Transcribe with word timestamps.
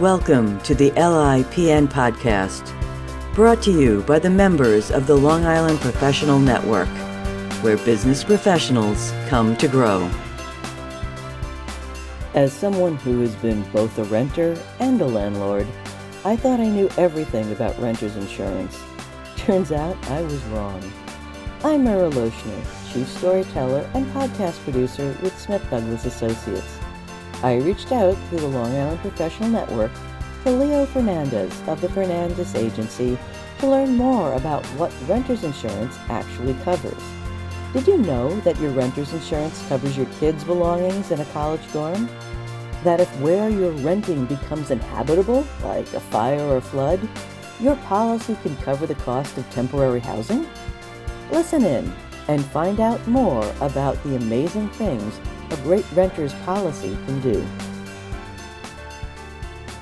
Welcome 0.00 0.60
to 0.60 0.74
the 0.74 0.90
LIPN 0.90 1.88
podcast, 1.88 2.70
brought 3.34 3.62
to 3.62 3.70
you 3.70 4.02
by 4.02 4.18
the 4.18 4.28
members 4.28 4.90
of 4.90 5.06
the 5.06 5.16
Long 5.16 5.46
Island 5.46 5.80
Professional 5.80 6.38
Network, 6.38 6.88
where 7.62 7.78
business 7.78 8.22
professionals 8.22 9.14
come 9.28 9.56
to 9.56 9.66
grow. 9.66 10.10
As 12.34 12.52
someone 12.52 12.96
who 12.96 13.22
has 13.22 13.34
been 13.36 13.62
both 13.70 13.96
a 13.96 14.04
renter 14.04 14.62
and 14.80 15.00
a 15.00 15.06
landlord, 15.06 15.66
I 16.26 16.36
thought 16.36 16.60
I 16.60 16.68
knew 16.68 16.90
everything 16.98 17.50
about 17.50 17.80
renter's 17.80 18.16
insurance. 18.16 18.78
Turns 19.36 19.72
out 19.72 19.96
I 20.10 20.20
was 20.20 20.44
wrong. 20.48 20.92
I'm 21.64 21.84
Merrill 21.84 22.12
Loechner, 22.12 22.92
chief 22.92 23.08
storyteller 23.08 23.88
and 23.94 24.04
podcast 24.08 24.62
producer 24.62 25.16
with 25.22 25.38
Smith 25.40 25.66
Douglass 25.70 26.04
Associates. 26.04 26.75
I 27.42 27.56
reached 27.56 27.92
out 27.92 28.16
through 28.28 28.40
the 28.40 28.48
Long 28.48 28.74
Island 28.74 29.00
Professional 29.00 29.50
Network 29.50 29.92
to 30.44 30.50
Leo 30.50 30.86
Fernandez 30.86 31.52
of 31.68 31.80
the 31.80 31.88
Fernandez 31.88 32.54
Agency 32.54 33.18
to 33.58 33.66
learn 33.66 33.96
more 33.96 34.32
about 34.32 34.64
what 34.78 34.92
renter's 35.06 35.44
insurance 35.44 35.98
actually 36.08 36.54
covers. 36.64 37.02
Did 37.72 37.86
you 37.88 37.98
know 37.98 38.40
that 38.40 38.58
your 38.58 38.70
renter's 38.70 39.12
insurance 39.12 39.66
covers 39.68 39.96
your 39.96 40.06
kids' 40.18 40.44
belongings 40.44 41.10
in 41.10 41.20
a 41.20 41.24
college 41.26 41.72
dorm? 41.72 42.08
That 42.84 43.00
if 43.00 43.20
where 43.20 43.50
you're 43.50 43.72
renting 43.72 44.24
becomes 44.24 44.70
inhabitable, 44.70 45.46
like 45.62 45.92
a 45.92 46.00
fire 46.00 46.40
or 46.40 46.60
flood, 46.60 47.06
your 47.60 47.76
policy 47.76 48.36
can 48.42 48.56
cover 48.58 48.86
the 48.86 48.94
cost 48.94 49.36
of 49.36 49.50
temporary 49.50 50.00
housing? 50.00 50.46
Listen 51.30 51.64
in 51.64 51.92
and 52.28 52.44
find 52.46 52.80
out 52.80 53.06
more 53.06 53.44
about 53.60 54.02
the 54.04 54.16
amazing 54.16 54.68
things 54.70 55.20
a 55.50 55.56
great 55.58 55.90
renter's 55.92 56.34
policy 56.44 56.96
can 57.06 57.20
do. 57.20 57.46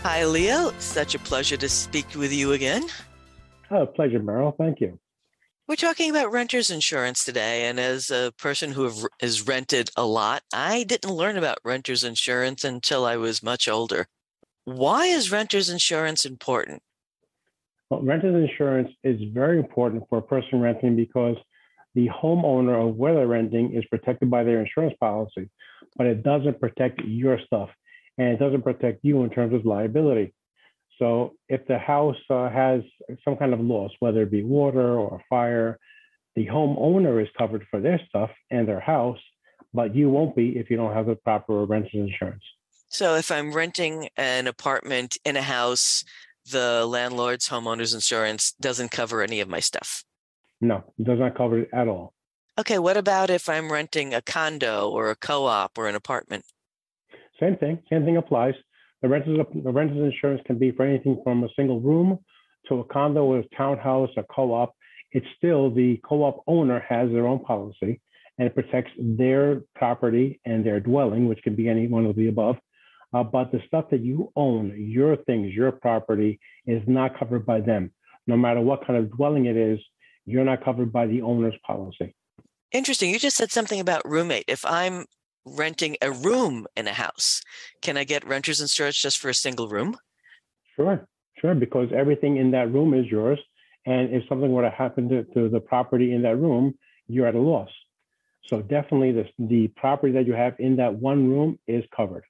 Hi, 0.03 0.25
Leo. 0.25 0.73
Such 0.79 1.15
a 1.15 1.19
pleasure 1.19 1.57
to 1.57 1.69
speak 1.69 2.15
with 2.15 2.33
you 2.33 2.53
again. 2.53 2.85
Oh, 3.71 3.87
pleasure, 3.87 4.19
Merrill. 4.19 4.55
Thank 4.59 4.81
you. 4.81 4.99
We're 5.67 5.77
talking 5.77 6.11
about 6.11 6.31
renter's 6.31 6.69
insurance 6.69 7.25
today. 7.25 7.65
And 7.65 7.81
as 7.81 8.11
a 8.11 8.33
person 8.37 8.73
who 8.73 8.93
has 9.23 9.47
rented 9.47 9.89
a 9.97 10.05
lot, 10.05 10.43
I 10.53 10.85
didn't 10.85 11.11
learn 11.11 11.39
about 11.39 11.59
renter's 11.65 12.05
insurance 12.05 12.65
until 12.65 13.07
I 13.07 13.17
was 13.17 13.43
much 13.43 13.67
older. 13.67 14.07
Why 14.67 15.07
is 15.07 15.33
renter's 15.33 15.71
insurance 15.71 16.27
important? 16.27 16.83
Well, 17.89 18.03
renter's 18.03 18.51
insurance 18.51 18.91
is 19.05 19.19
very 19.33 19.59
important 19.59 20.05
for 20.11 20.19
a 20.19 20.23
person 20.23 20.61
renting 20.61 20.97
because 20.97 21.37
the 21.95 22.09
homeowner 22.09 22.89
of 22.89 22.97
where 22.97 23.15
they're 23.15 23.27
renting 23.27 23.75
is 23.75 23.85
protected 23.87 24.31
by 24.31 24.45
their 24.45 24.61
insurance 24.61 24.95
policy, 25.01 25.51
but 25.97 26.07
it 26.07 26.23
doesn't 26.23 26.61
protect 26.61 27.01
your 27.05 27.39
stuff 27.47 27.71
and 28.19 28.29
it 28.29 28.39
doesn't 28.39 28.63
protect 28.63 29.01
you 29.03 29.23
in 29.23 29.31
terms 29.31 29.55
of 29.55 29.65
liability. 29.65 30.35
So 30.99 31.35
if 31.49 31.67
the 31.67 31.79
house 31.79 32.17
uh, 32.31 32.49
has 32.51 32.83
some 33.25 33.37
kind 33.37 33.53
of 33.53 33.61
loss, 33.61 33.91
whether 33.99 34.23
it 34.23 34.31
be 34.31 34.43
water 34.45 34.97
or 34.99 35.21
fire, 35.29 35.79
the 36.37 36.47
homeowner 36.47 37.23
is 37.23 37.29
covered 37.37 37.67
for 37.71 37.81
their 37.81 38.01
stuff 38.09 38.31
and 38.51 38.67
their 38.67 38.81
house, 38.81 39.19
but 39.73 39.95
you 39.95 40.09
won't 40.11 40.37
be 40.37 40.57
if 40.57 40.71
you 40.71 40.77
don't 40.77 40.95
have 40.95 41.07
the 41.07 41.17
proper 41.17 41.65
renter's 41.65 41.95
insurance. 41.95 42.43
So 42.89 43.17
if 43.17 43.31
I'm 43.31 43.53
renting 43.53 44.09
an 44.17 44.47
apartment 44.47 45.17
in 45.25 45.37
a 45.37 45.43
house, 45.43 46.05
the 46.51 46.87
landlord's 46.87 47.49
homeowner's 47.49 47.95
insurance 47.95 48.55
doesn't 48.61 48.91
cover 48.91 49.23
any 49.23 49.41
of 49.41 49.49
my 49.49 49.61
stuff. 49.61 50.05
No, 50.65 50.83
it 50.99 51.05
does 51.05 51.19
not 51.19 51.37
cover 51.37 51.59
it 51.59 51.69
at 51.75 51.89
all. 51.89 52.15
Okay, 52.59 52.79
what 52.79 52.97
about 52.97 53.29
if 53.29 53.51
I'm 53.51 53.71
renting 53.71 54.15
a 54.15 54.23
condo 54.23 54.89
or 54.89 55.11
a 55.11 55.17
co-op 55.17 55.77
or 55.77 55.89
an 55.89 55.95
apartment? 55.95 56.47
Same 57.39 57.57
thing. 57.57 57.81
Same 57.91 58.05
thing 58.07 58.17
applies. 58.17 58.55
The 59.03 59.09
renter's 59.09 59.39
the 59.63 59.71
renter's 59.71 59.99
insurance 59.99 60.41
can 60.47 60.59
be 60.59 60.71
for 60.71 60.87
anything 60.87 61.21
from 61.23 61.45
a 61.45 61.49
single 61.55 61.81
room 61.81 62.19
to 62.69 62.81
a 62.81 62.85
condo, 62.85 63.25
or 63.25 63.41
a 63.41 63.57
townhouse, 63.57 64.09
a 64.17 64.23
co-op. 64.23 64.75
It's 65.13 65.27
still 65.37 65.71
the 65.71 66.01
co-op 66.03 66.43
owner 66.47 66.83
has 66.89 67.11
their 67.11 67.27
own 67.27 67.41
policy, 67.41 68.01
and 68.39 68.47
it 68.47 68.55
protects 68.55 68.93
their 68.99 69.61
property 69.75 70.41
and 70.47 70.65
their 70.65 70.81
dwelling, 70.81 71.29
which 71.29 71.43
can 71.43 71.55
be 71.55 71.69
any 71.69 71.89
one 71.89 72.07
of 72.07 72.17
the 72.17 72.29
above. 72.29 72.57
Uh, 73.13 73.23
but 73.23 73.53
the 73.53 73.61
stuff 73.67 73.91
that 73.91 74.01
you 74.01 74.33
own, 74.35 74.75
your 74.79 75.17
things, 75.17 75.53
your 75.53 75.73
property, 75.73 76.41
is 76.67 76.83
not 76.87 77.19
covered 77.19 77.45
by 77.45 77.61
them. 77.61 77.93
No 78.27 78.39
matter 78.39 78.63
what 78.63 78.87
kind 78.87 78.99
of 78.99 79.15
dwelling 79.15 79.45
it 79.45 79.57
is, 79.57 79.79
you're 80.27 80.45
not 80.45 80.65
covered 80.65 80.93
by 80.93 81.07
the 81.07 81.23
owner's 81.23 81.55
policy. 81.67 82.15
Interesting. 82.73 83.11
You 83.11 83.19
just 83.19 83.37
said 83.37 83.53
something 83.53 83.81
about 83.81 84.09
roommate. 84.09 84.45
If 84.49 84.65
I'm 84.65 85.07
renting 85.47 85.97
a 86.03 86.11
room 86.11 86.67
in 86.77 86.89
a 86.89 86.93
house, 86.93 87.43
can 87.83 87.97
I 87.97 88.05
get 88.05 88.27
renter's 88.27 88.61
insurance 88.61 88.97
just 88.97 89.19
for 89.19 89.29
a 89.29 89.35
single 89.35 89.69
room? 89.69 89.97
Sure, 90.75 91.07
sure, 91.41 91.55
because 91.55 91.91
everything 91.95 92.39
in 92.39 92.51
that 92.53 92.73
room 92.73 92.95
is 92.95 93.07
yours. 93.07 93.39
And 93.87 94.13
if 94.15 94.27
something 94.29 94.51
were 94.51 94.63
to 94.63 94.71
happen 94.71 95.09
to, 95.11 95.25
to 95.35 95.49
the 95.49 95.61
property 95.61 96.15
in 96.15 96.23
that 96.23 96.37
room, 96.37 96.75
you're 97.07 97.27
at 97.27 97.35
a 97.35 97.41
loss. 97.41 97.69
So 98.49 98.61
definitely 98.61 99.13
the, 99.13 99.29
the 99.39 99.69
property 99.69 100.13
that 100.15 100.27
you 100.27 100.33
have 100.33 100.55
in 100.59 100.77
that 100.77 100.95
one 100.95 101.31
room 101.31 101.59
is 101.67 101.85
covered. 101.95 102.25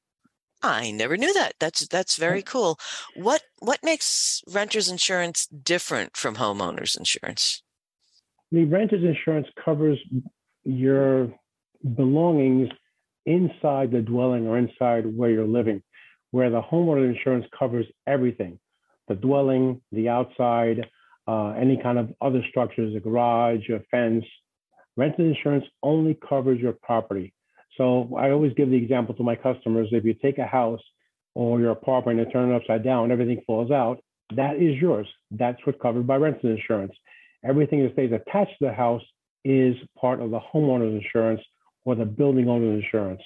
I 0.63 0.93
never 0.93 1.17
knew 1.17 1.33
that. 1.35 1.55
That's 1.61 1.87
that's 1.89 2.17
very 2.17 2.41
cool. 2.41 2.79
What 3.15 3.43
what 3.59 3.81
makes 3.83 4.43
renters 4.49 4.89
insurance 4.89 5.47
different 5.47 6.17
from 6.17 6.37
homeowners 6.37 6.97
insurance? 6.97 7.63
The 8.53 8.65
renter's 8.65 9.05
insurance 9.05 9.47
covers 9.65 9.99
your 10.65 11.33
belongings 11.97 12.69
inside 13.27 13.91
the 13.91 14.01
dwelling 14.01 14.47
or 14.47 14.59
inside 14.59 15.05
where 15.17 15.31
you're 15.31 15.47
living, 15.47 15.83
where 16.31 16.51
the 16.51 16.63
homeowner 16.63 17.15
insurance 17.15 17.47
covers 17.59 17.87
everything 18.07 18.59
the 19.07 19.15
dwelling, 19.15 19.83
the 19.93 20.09
outside, 20.09 20.87
uh, 21.29 21.49
any 21.51 21.79
kind 21.83 21.99
of 21.99 22.13
other 22.23 22.43
structures, 22.49 22.95
a 22.97 23.01
garage, 23.01 23.69
a 23.69 23.81
fence. 23.91 24.25
Renter's 24.97 25.37
insurance 25.37 25.65
only 25.83 26.19
covers 26.27 26.59
your 26.59 26.73
property. 26.73 27.35
So 27.77 28.17
I 28.17 28.31
always 28.31 28.53
give 28.55 28.71
the 28.71 28.77
example 28.77 29.15
to 29.17 29.23
my 29.23 29.35
customers 29.37 29.89
if 29.93 30.05
you 30.05 30.15
take 30.15 30.39
a 30.39 30.47
house 30.47 30.81
or 31.35 31.61
your 31.61 31.73
apartment 31.73 32.21
and 32.21 32.33
turn 32.33 32.51
it 32.51 32.57
upside 32.57 32.85
down, 32.85 33.11
everything 33.11 33.43
falls 33.47 33.71
out, 33.71 33.99
that 34.37 34.57
is 34.57 34.81
yours. 34.81 35.09
That's 35.31 35.59
what's 35.65 35.81
covered 35.83 36.07
by 36.07 36.17
renter's 36.17 36.59
insurance. 36.59 36.95
Everything 37.45 37.83
that 37.83 37.93
stays 37.93 38.13
attached 38.13 38.59
to 38.59 38.67
the 38.67 38.73
house 38.73 39.03
is 39.45 39.77
part 40.01 40.21
of 40.21 40.31
the 40.31 40.41
homeowner's 40.41 41.03
insurance 41.03 41.41
or 41.85 41.95
the 41.95 42.05
building 42.05 42.49
owner's 42.49 42.83
insurance. 42.83 43.21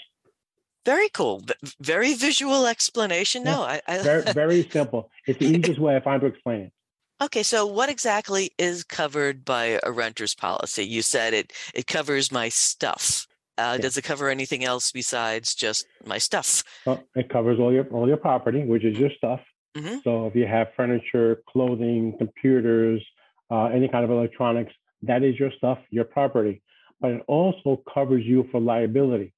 Very 0.84 1.08
cool. 1.10 1.42
Very 1.80 2.14
visual 2.14 2.66
explanation. 2.66 3.44
No, 3.44 3.62
I, 3.62 3.80
I... 3.86 3.98
very, 3.98 4.22
very 4.32 4.68
simple. 4.70 5.10
It's 5.26 5.38
the 5.38 5.46
easiest 5.46 5.78
way 5.78 5.96
I 5.96 6.00
find 6.00 6.20
to 6.22 6.26
explain 6.26 6.62
it. 6.62 6.72
Okay, 7.20 7.42
so 7.42 7.66
what 7.66 7.88
exactly 7.88 8.52
is 8.58 8.84
covered 8.84 9.44
by 9.44 9.80
a 9.82 9.90
renter's 9.90 10.34
policy? 10.34 10.86
You 10.86 11.02
said 11.02 11.34
it 11.34 11.52
it 11.74 11.86
covers 11.86 12.30
my 12.30 12.48
stuff. 12.48 13.26
Uh, 13.58 13.74
yeah. 13.74 13.82
Does 13.82 13.96
it 13.96 14.02
cover 14.02 14.28
anything 14.28 14.64
else 14.64 14.92
besides 14.92 15.54
just 15.54 15.84
my 16.06 16.18
stuff? 16.18 16.62
Well, 16.86 17.02
it 17.16 17.28
covers 17.28 17.58
all 17.58 17.72
your 17.72 17.84
all 17.88 18.06
your 18.06 18.16
property, 18.16 18.64
which 18.64 18.84
is 18.84 18.96
your 18.96 19.10
stuff. 19.16 19.40
Mm-hmm. 19.76 19.98
So 20.04 20.26
if 20.26 20.36
you 20.36 20.46
have 20.46 20.68
furniture, 20.76 21.42
clothing, 21.48 22.14
computers, 22.18 23.04
uh, 23.50 23.66
any 23.66 23.88
kind 23.88 24.04
of 24.04 24.10
electronics, 24.10 24.72
that 25.02 25.22
is 25.22 25.38
your 25.38 25.50
stuff, 25.56 25.78
your 25.90 26.04
property. 26.04 26.62
But 27.00 27.12
it 27.12 27.22
also 27.28 27.82
covers 27.92 28.24
you 28.24 28.48
for 28.50 28.60
liability. 28.60 29.32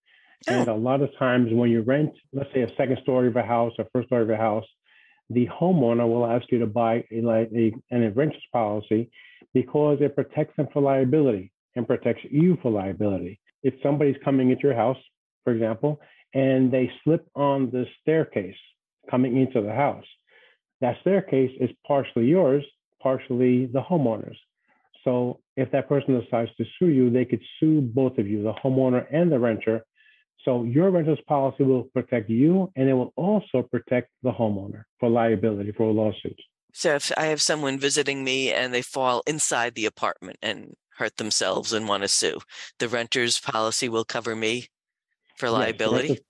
Oh. 0.49 0.55
And 0.55 0.69
a 0.69 0.75
lot 0.75 1.03
of 1.03 1.11
times 1.19 1.51
when 1.53 1.71
you 1.71 1.83
rent, 1.83 2.13
let's 2.33 2.53
say 2.55 2.63
a 2.63 2.75
second 2.77 2.99
story 3.03 3.29
of 3.29 3.37
a 3.37 3.43
house 3.43 3.73
or 3.79 3.87
first 3.93 4.09
story 4.09 4.23
of 4.23 4.31
a 4.31 4.37
house, 4.37 4.65
the 5.29 5.47
homeowner 5.49 6.09
will 6.09 6.27
ask 6.27 6.51
you 6.51 6.59
to 6.59 6.67
buy 6.67 7.05
a, 7.13 7.21
a, 7.27 7.73
an 7.91 8.15
renter's 8.15 8.43
policy 8.53 9.11
because 9.55 9.99
it 10.01 10.15
protects 10.15 10.57
them 10.57 10.69
for 10.73 10.83
liability 10.83 11.53
and 11.77 11.87
protects 11.87 12.23
you 12.31 12.59
for 12.63 12.71
liability. 12.71 13.41
If 13.63 13.75
somebody's 13.83 14.17
coming 14.25 14.51
into 14.51 14.63
your 14.63 14.75
house, 14.75 14.97
for 15.45 15.53
example, 15.53 16.01
and 16.35 16.73
they 16.73 16.91
slip 17.05 17.27
on 17.35 17.71
the 17.71 17.87
staircase 18.01 18.57
coming 19.11 19.37
into 19.37 19.61
the 19.61 19.73
house, 19.73 20.05
that 20.81 20.97
staircase 21.03 21.53
is 21.61 21.71
partially 21.87 22.27
yours 22.27 22.65
partially 23.01 23.67
the 23.67 23.81
homeowners. 23.81 24.37
So 25.05 25.41
if 25.57 25.71
that 25.73 25.89
person 25.89 26.21
decides 26.21 26.51
to 26.57 26.65
sue 26.79 26.89
you, 26.89 27.11
they 27.11 27.25
could 27.25 27.41
sue 27.59 27.81
both 27.81 28.19
of 28.19 28.27
you, 28.27 28.43
the 28.43 28.53
homeowner 28.53 29.07
and 29.11 29.33
the 29.33 29.39
renter. 29.39 29.85
So 30.45 30.65
your 30.65 30.91
renter's 30.91 31.21
policy 31.27 31.65
will 31.65 31.85
protect 31.85 32.31
you 32.31 32.71
and 32.77 32.89
it 32.89 32.95
will 32.95 33.13
also 33.17 33.63
protect 33.63 34.11
the 34.23 34.33
homeowner 34.33 34.85
for 34.99 35.09
liability 35.09 35.73
for 35.73 35.93
lawsuits. 35.93 36.43
So 36.73 36.95
if 36.95 37.11
I 37.17 37.27
have 37.27 37.43
someone 37.43 37.79
visiting 37.79 38.25
me 38.25 38.53
and 38.53 38.73
they 38.73 38.83
fall 38.83 39.23
inside 39.27 39.75
the 39.75 39.87
apartment 39.87 40.39
and 40.41 40.75
hurt 40.97 41.17
themselves 41.17 41.73
and 41.73 41.89
want 41.89 42.03
to 42.03 42.09
sue, 42.09 42.41
the 42.79 42.89
renter's 42.89 43.41
policy 43.41 43.89
will 43.89 44.05
cover 44.05 44.37
me 44.37 44.69
for 45.37 45.51
liability? 45.51 45.81
Yes, 45.81 45.91
the, 45.91 46.07
renter's, 46.07 46.25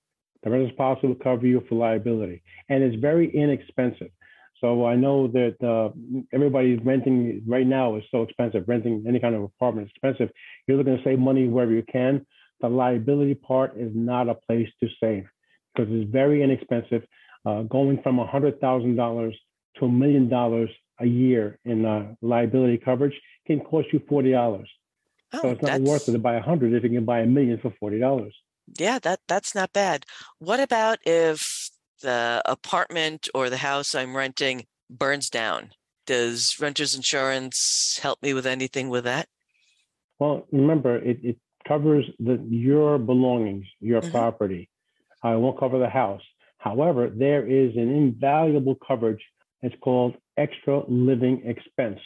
the 0.45 0.51
renter's 0.51 0.77
policy 0.77 1.07
will 1.09 1.15
cover 1.17 1.47
you 1.47 1.63
for 1.69 1.75
liability. 1.75 2.43
And 2.69 2.83
it's 2.83 2.97
very 2.97 3.31
inexpensive. 3.35 4.11
So 4.61 4.87
I 4.87 4.95
know 4.97 5.27
that 5.29 5.57
uh, 5.63 5.91
everybody's 6.33 6.81
renting 6.85 7.43
right 7.47 7.67
now 7.67 7.97
is 7.97 8.05
so 8.11 8.23
expensive. 8.23 8.65
Renting 8.67 9.05
any 9.09 9.19
kind 9.19 9.35
of 9.35 9.43
apartment 9.43 9.87
is 9.87 9.93
expensive. 9.95 10.33
You're 10.67 10.77
looking 10.77 10.97
to 10.97 11.03
save 11.03 11.19
money 11.19 11.49
wherever 11.49 11.73
you 11.73 11.85
can. 11.91 12.27
The 12.61 12.69
liability 12.69 13.35
part 13.35 13.77
is 13.77 13.91
not 13.95 14.29
a 14.29 14.35
place 14.35 14.69
to 14.81 14.89
save 15.03 15.25
because 15.75 15.91
it's 15.93 16.11
very 16.11 16.43
inexpensive. 16.43 17.03
Uh, 17.47 17.63
going 17.63 18.03
from 18.03 18.19
$100,000 18.19 19.33
to 19.79 19.85
a 19.85 19.89
million 19.89 20.29
dollars 20.29 20.69
a 21.01 21.07
year 21.07 21.59
in 21.65 21.87
uh, 21.87 22.15
liability 22.21 22.77
coverage 22.77 23.19
can 23.47 23.61
cost 23.61 23.89
you 23.93 24.01
$40. 24.01 24.67
Oh, 25.33 25.39
so 25.41 25.49
it's 25.51 25.63
not 25.63 25.81
worth 25.81 26.09
it 26.09 26.13
to 26.13 26.19
buy 26.19 26.35
a 26.35 26.43
hundred 26.43 26.75
if 26.75 26.83
you 26.83 26.91
can 26.91 27.05
buy 27.05 27.21
a 27.21 27.27
million 27.27 27.59
for 27.59 27.73
$40. 27.83 28.31
Yeah, 28.79 28.99
that 29.01 29.21
that's 29.27 29.55
not 29.55 29.73
bad. 29.73 30.07
What 30.39 30.61
about 30.61 30.99
if 31.05 31.60
the 32.01 32.43
apartment 32.45 33.29
or 33.35 33.51
the 33.51 33.59
house 33.59 33.95
I'm 33.95 34.17
renting 34.17 34.67
burns 34.89 35.31
down? 35.31 35.71
Does 36.07 36.57
renter's 36.61 36.95
insurance 36.95 37.99
help 38.03 38.23
me 38.23 38.35
with 38.35 38.47
anything 38.47 38.89
with 38.89 39.05
that? 39.05 39.29
Well, 40.19 40.47
remember, 40.53 40.97
it, 40.97 41.19
it 41.23 41.37
covers 41.67 42.05
the 42.19 42.43
your 42.49 42.99
belongings, 42.99 43.67
your 43.81 44.01
mm-hmm. 44.01 44.11
property. 44.11 44.69
I 45.23 45.37
won't 45.37 45.59
cover 45.59 45.79
the 45.79 45.89
house. 45.89 46.23
However, 46.59 47.11
there 47.15 47.47
is 47.47 47.75
an 47.77 47.91
invaluable 47.91 48.77
coverage. 48.87 49.23
It's 49.63 49.75
called 49.81 50.17
extra 50.37 50.83
living 50.89 51.43
expense. 51.45 52.01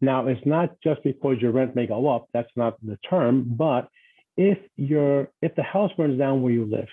Now, 0.00 0.26
it's 0.26 0.44
not 0.44 0.70
just 0.82 1.02
because 1.04 1.36
your 1.40 1.52
rent 1.52 1.76
may 1.76 1.86
go 1.86 2.08
up. 2.08 2.26
That's 2.32 2.50
not 2.56 2.74
the 2.84 2.98
term. 3.08 3.44
But 3.46 3.88
if 4.36 4.58
your 4.76 5.28
if 5.40 5.54
the 5.54 5.62
house 5.62 5.92
burns 5.96 6.18
down 6.18 6.42
where 6.42 6.52
you 6.52 6.64
live, 6.64 6.88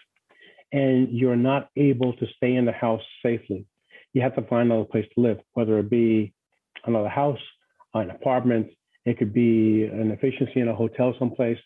and 0.72 1.10
you're 1.12 1.36
not 1.36 1.70
able 1.76 2.14
to 2.14 2.26
stay 2.38 2.56
in 2.56 2.66
the 2.66 2.72
house 2.72 3.02
safely, 3.24 3.66
you 4.14 4.22
have 4.22 4.36
to 4.36 4.42
find 4.44 4.72
another 4.72 4.86
place 4.86 5.06
to 5.16 5.22
live, 5.22 5.40
whether 5.54 5.80
it 5.80 5.90
be 5.90 6.34
another 6.86 7.10
house, 7.10 7.40
an 7.94 8.10
apartment, 8.12 8.68
it 9.06 9.18
could 9.18 9.34
be 9.34 9.86
an 9.86 10.12
efficiency 10.12 10.60
in 10.60 10.68
a 10.68 10.76
hotel 10.76 11.14
someplace. 11.18 11.58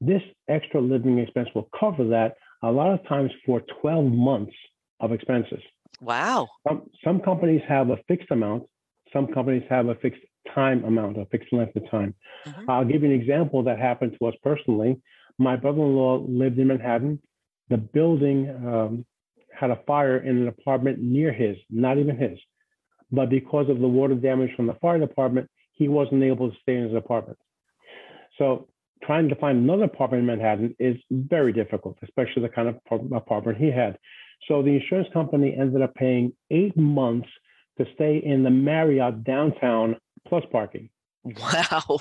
This 0.00 0.22
extra 0.48 0.80
living 0.80 1.18
expense 1.18 1.48
will 1.54 1.68
cover 1.78 2.04
that 2.08 2.34
a 2.62 2.70
lot 2.70 2.92
of 2.92 3.06
times 3.06 3.30
for 3.44 3.62
12 3.80 4.06
months 4.06 4.54
of 5.00 5.12
expenses. 5.12 5.60
Wow. 6.00 6.48
Some, 6.66 6.88
some 7.04 7.20
companies 7.20 7.62
have 7.68 7.90
a 7.90 7.96
fixed 8.08 8.30
amount, 8.30 8.64
some 9.12 9.26
companies 9.28 9.62
have 9.68 9.88
a 9.88 9.94
fixed 9.96 10.22
time 10.54 10.84
amount, 10.84 11.18
a 11.18 11.26
fixed 11.26 11.52
length 11.52 11.76
of 11.76 11.88
time. 11.90 12.14
Mm-hmm. 12.46 12.70
I'll 12.70 12.84
give 12.84 13.02
you 13.02 13.10
an 13.10 13.20
example 13.20 13.62
that 13.64 13.78
happened 13.78 14.16
to 14.18 14.28
us 14.28 14.34
personally. 14.42 15.00
My 15.38 15.56
brother 15.56 15.82
in 15.82 15.94
law 15.94 16.24
lived 16.26 16.58
in 16.58 16.68
Manhattan. 16.68 17.20
The 17.70 17.78
building 17.78 18.50
um, 18.50 19.06
had 19.58 19.70
a 19.70 19.80
fire 19.86 20.18
in 20.18 20.36
an 20.38 20.48
apartment 20.48 20.98
near 21.00 21.32
his, 21.32 21.56
not 21.70 21.98
even 21.98 22.16
his. 22.16 22.38
But 23.12 23.30
because 23.30 23.68
of 23.68 23.80
the 23.80 23.88
water 23.88 24.14
damage 24.14 24.54
from 24.54 24.66
the 24.66 24.74
fire 24.74 24.98
department, 24.98 25.48
he 25.72 25.88
wasn't 25.88 26.22
able 26.22 26.50
to 26.50 26.56
stay 26.62 26.76
in 26.76 26.84
his 26.84 26.94
apartment. 26.94 27.38
So 28.38 28.68
trying 29.02 29.28
to 29.28 29.34
find 29.36 29.58
another 29.58 29.84
apartment 29.84 30.20
in 30.20 30.26
Manhattan 30.26 30.76
is 30.78 30.96
very 31.10 31.52
difficult, 31.52 31.96
especially 32.02 32.42
the 32.42 32.48
kind 32.48 32.68
of 32.68 32.76
apartment 33.12 33.58
he 33.58 33.70
had. 33.70 33.98
So 34.48 34.62
the 34.62 34.70
insurance 34.70 35.08
company 35.12 35.56
ended 35.58 35.82
up 35.82 35.94
paying 35.94 36.32
eight 36.50 36.76
months 36.76 37.28
to 37.78 37.86
stay 37.94 38.18
in 38.24 38.42
the 38.42 38.50
Marriott 38.50 39.24
downtown 39.24 39.96
plus 40.28 40.44
parking. 40.52 40.90
Wow. 41.24 41.98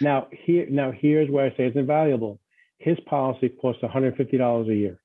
Now 0.00 0.28
here 0.30 0.66
now 0.70 0.92
here's 0.92 1.30
where 1.30 1.46
I 1.46 1.50
say 1.50 1.66
it's 1.66 1.76
invaluable. 1.76 2.40
His 2.80 2.98
policy 3.06 3.50
cost 3.50 3.80
$150 3.82 4.70
a 4.70 4.74
year. 4.74 5.00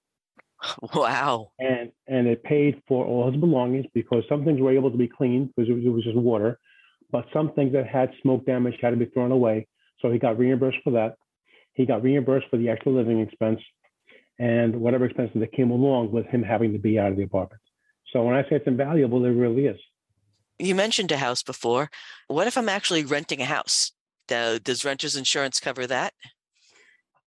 Wow. 0.95 1.51
And 1.59 1.91
and 2.07 2.27
it 2.27 2.43
paid 2.43 2.81
for 2.87 3.05
all 3.05 3.29
his 3.29 3.39
belongings 3.39 3.85
because 3.93 4.23
some 4.27 4.43
things 4.45 4.59
were 4.59 4.71
able 4.71 4.89
to 4.89 4.97
be 4.97 5.07
cleaned 5.07 5.51
because 5.55 5.69
it 5.69 5.73
was, 5.73 5.83
it 5.85 5.89
was 5.89 6.03
just 6.03 6.15
water, 6.15 6.59
but 7.11 7.25
some 7.33 7.51
things 7.53 7.73
that 7.73 7.87
had 7.87 8.09
smoke 8.21 8.45
damage 8.45 8.75
had 8.81 8.91
to 8.91 8.95
be 8.95 9.05
thrown 9.05 9.31
away. 9.31 9.67
So 10.01 10.11
he 10.11 10.17
got 10.17 10.39
reimbursed 10.39 10.77
for 10.83 10.91
that. 10.91 11.17
He 11.73 11.85
got 11.85 12.01
reimbursed 12.01 12.47
for 12.49 12.57
the 12.57 12.69
extra 12.69 12.91
living 12.91 13.19
expense 13.19 13.59
and 14.39 14.77
whatever 14.77 15.05
expenses 15.05 15.39
that 15.39 15.51
came 15.51 15.71
along 15.71 16.11
with 16.11 16.25
him 16.27 16.41
having 16.41 16.73
to 16.73 16.79
be 16.79 16.97
out 16.97 17.11
of 17.11 17.17
the 17.17 17.23
apartment. 17.23 17.61
So 18.11 18.23
when 18.23 18.35
I 18.35 18.43
say 18.43 18.55
it's 18.55 18.67
invaluable, 18.67 19.23
it 19.25 19.29
really 19.29 19.65
is. 19.65 19.79
You 20.57 20.73
mentioned 20.73 21.11
a 21.11 21.17
house 21.17 21.43
before. 21.43 21.89
What 22.27 22.47
if 22.47 22.57
I'm 22.57 22.69
actually 22.69 23.03
renting 23.03 23.41
a 23.41 23.45
house? 23.45 23.91
Does 24.27 24.85
renter's 24.85 25.15
insurance 25.15 25.59
cover 25.59 25.85
that? 25.87 26.13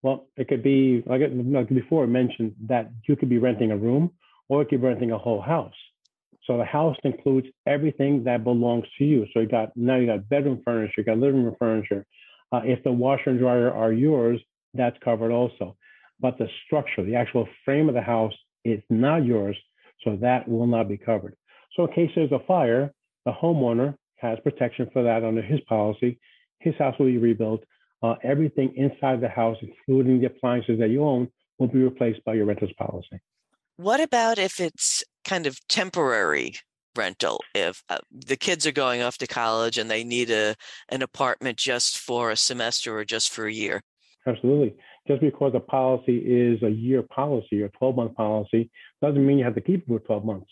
Well, 0.06 0.28
it 0.38 0.48
could 0.48 0.62
be 0.62 1.02
like, 1.08 1.22
before 1.70 2.06
mentioned 2.06 2.54
that 2.68 2.92
you 3.08 3.16
could 3.16 3.28
be 3.28 3.40
renting 3.40 3.72
a 3.72 3.76
room 3.76 4.12
or 4.50 4.62
you 4.62 4.68
could 4.68 4.82
be 4.82 4.86
renting 4.86 5.10
a 5.10 5.18
whole 5.18 5.42
house. 5.42 5.74
So 6.46 6.60
the 6.60 6.64
house 6.64 6.96
includes 7.04 7.48
everything 7.66 8.24
that 8.26 8.44
belongs 8.44 8.86
to 9.00 9.04
you. 9.04 9.26
So 9.34 9.40
you 9.40 9.48
got 9.48 9.76
now 9.76 9.96
you 9.96 10.06
got 10.06 10.30
bedroom 10.30 10.62
furniture, 10.64 10.94
you 10.98 11.06
got 11.06 11.18
living 11.18 11.44
room 11.44 11.56
furniture. 11.58 12.06
Uh, 12.52 12.62
if 12.64 12.84
the 12.84 12.92
washer 12.92 13.32
and 13.32 13.40
dryer 13.40 13.74
are 13.74 13.92
yours, 13.92 14.40
that's 14.76 14.96
covered 15.04 15.32
also. 15.32 15.76
But 16.20 16.38
the 16.38 16.50
structure, 16.68 17.04
the 17.04 17.16
actual 17.16 17.48
frame 17.66 17.90
of 17.90 17.96
the 17.96 18.02
house, 18.04 18.34
is 18.64 18.84
not 18.92 19.26
yours, 19.26 19.58
so 20.04 20.18
that 20.22 20.48
will 20.48 20.68
not 20.68 20.88
be 20.88 20.98
covered. 20.98 21.36
So 21.76 21.88
in 21.88 21.94
case 21.94 22.12
there's 22.14 22.32
a 22.32 22.46
fire, 22.46 22.94
the 23.26 23.32
homeowner 23.32 23.96
has 24.18 24.38
protection 24.44 24.88
for 24.94 25.02
that 25.02 25.24
under 25.24 25.42
his 25.42 25.62
policy. 25.62 26.20
His 26.60 26.76
house 26.76 26.94
will 27.00 27.08
be 27.08 27.18
rebuilt. 27.18 27.64
Uh, 28.06 28.16
everything 28.24 28.72
inside 28.76 29.20
the 29.20 29.28
house, 29.28 29.58
including 29.62 30.20
the 30.20 30.28
appliances 30.28 30.78
that 30.78 30.90
you 30.90 31.04
own, 31.04 31.28
will 31.58 31.68
be 31.68 31.82
replaced 31.82 32.24
by 32.24 32.36
your 32.36 32.46
renter's 32.46 32.72
policy. 32.78 33.20
What 33.78 34.00
about 34.00 34.38
if 34.38 34.60
it's 34.60 35.04
kind 35.24 35.48
of 35.48 35.58
temporary 35.68 36.54
rental? 36.96 37.44
If 37.56 37.82
uh, 37.90 37.98
the 38.12 38.36
kids 38.36 38.68
are 38.68 38.72
going 38.72 39.02
off 39.02 39.18
to 39.18 39.28
college 39.28 39.80
and 39.80 39.90
they 39.90 40.04
need 40.04 40.30
a 40.30 40.54
an 40.90 41.02
apartment 41.02 41.58
just 41.58 41.98
for 41.98 42.30
a 42.30 42.36
semester 42.36 42.96
or 42.96 43.06
just 43.06 43.32
for 43.32 43.48
a 43.48 43.54
year? 43.54 43.82
Absolutely. 44.28 44.76
Just 45.08 45.22
because 45.22 45.54
a 45.56 45.60
policy 45.60 46.18
is 46.18 46.62
a 46.62 46.70
year 46.70 47.02
policy 47.02 47.64
or 47.64 47.70
12 47.70 47.96
month 47.96 48.16
policy 48.16 48.70
doesn't 49.02 49.26
mean 49.26 49.40
you 49.40 49.46
have 49.46 49.56
to 49.56 49.62
keep 49.62 49.82
it 49.82 49.88
for 49.88 50.00
12 50.00 50.26
months. 50.26 50.52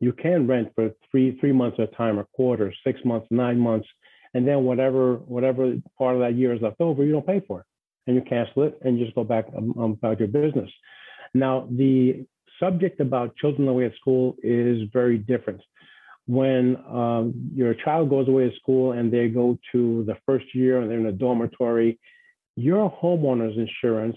You 0.00 0.12
can 0.12 0.46
rent 0.46 0.68
for 0.74 0.90
three 1.10 1.38
three 1.40 1.52
months 1.52 1.78
at 1.80 1.92
a 1.92 1.96
time, 1.96 2.18
or 2.18 2.24
quarter, 2.36 2.74
six 2.84 3.00
months, 3.06 3.26
nine 3.30 3.58
months, 3.58 3.88
and 4.34 4.46
then 4.46 4.64
whatever 4.64 5.14
whatever 5.16 5.74
part 5.98 6.14
of 6.14 6.20
that 6.20 6.34
year 6.34 6.54
is 6.54 6.62
left 6.62 6.80
over, 6.80 7.04
you 7.04 7.12
don't 7.12 7.26
pay 7.26 7.40
for 7.46 7.60
it, 7.60 7.66
and 8.06 8.16
you 8.16 8.22
cancel 8.22 8.62
it, 8.64 8.78
and 8.82 8.98
you 8.98 9.04
just 9.04 9.14
go 9.14 9.24
back 9.24 9.46
um, 9.56 9.74
um 9.78 9.92
about 9.92 10.18
your 10.18 10.28
business. 10.28 10.70
Now, 11.34 11.68
the 11.70 12.26
subject 12.58 13.00
about 13.00 13.36
children 13.36 13.66
away 13.68 13.86
at 13.86 13.94
school 13.96 14.36
is 14.42 14.88
very 14.92 15.18
different. 15.18 15.60
When 16.26 16.76
um, 16.88 17.50
your 17.54 17.74
child 17.74 18.10
goes 18.10 18.28
away 18.28 18.48
to 18.48 18.56
school 18.56 18.92
and 18.92 19.12
they 19.12 19.28
go 19.28 19.58
to 19.72 20.04
the 20.04 20.16
first 20.26 20.46
year 20.54 20.80
and 20.80 20.90
they're 20.90 20.98
in 20.98 21.06
a 21.06 21.12
dormitory, 21.12 21.98
your 22.56 22.92
homeowner's 23.02 23.56
insurance 23.56 24.16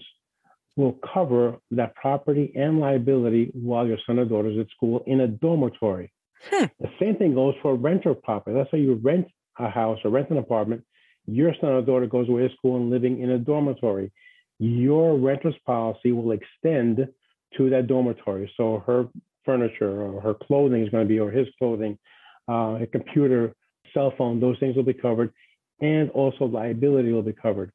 will 0.76 0.96
cover 1.12 1.56
that 1.70 1.94
property 1.94 2.52
and 2.56 2.80
liability 2.80 3.50
while 3.54 3.86
your 3.86 3.98
son 4.06 4.18
or 4.18 4.24
daughter 4.24 4.50
is 4.50 4.58
at 4.58 4.70
school 4.70 5.02
in 5.06 5.20
a 5.20 5.28
dormitory. 5.28 6.12
Hmm. 6.50 6.66
The 6.80 6.90
same 7.00 7.16
thing 7.16 7.34
goes 7.34 7.54
for 7.62 7.74
renter 7.74 8.14
property. 8.14 8.56
Let's 8.56 8.70
say 8.70 8.78
you 8.78 8.94
rent 9.02 9.26
a 9.58 9.68
house 9.68 9.98
or 10.04 10.10
rent 10.10 10.30
an 10.30 10.38
apartment, 10.38 10.84
your 11.26 11.54
son 11.60 11.70
or 11.70 11.82
daughter 11.82 12.06
goes 12.06 12.28
away 12.28 12.46
to 12.46 12.54
school 12.54 12.76
and 12.76 12.90
living 12.90 13.20
in 13.20 13.30
a 13.30 13.38
dormitory. 13.38 14.12
Your 14.58 15.16
renter's 15.18 15.54
policy 15.66 16.12
will 16.12 16.32
extend 16.32 17.08
to 17.56 17.70
that 17.70 17.86
dormitory. 17.86 18.50
So 18.56 18.82
her 18.86 19.08
furniture 19.44 20.02
or 20.02 20.20
her 20.20 20.34
clothing 20.34 20.82
is 20.82 20.90
going 20.90 21.04
to 21.04 21.08
be, 21.08 21.20
or 21.20 21.30
his 21.30 21.48
clothing, 21.58 21.98
uh, 22.48 22.78
a 22.82 22.86
computer, 22.86 23.54
cell 23.92 24.12
phone, 24.18 24.40
those 24.40 24.58
things 24.58 24.76
will 24.76 24.82
be 24.82 24.94
covered, 24.94 25.32
and 25.80 26.10
also 26.10 26.44
liability 26.44 27.12
will 27.12 27.22
be 27.22 27.32
covered. 27.32 27.70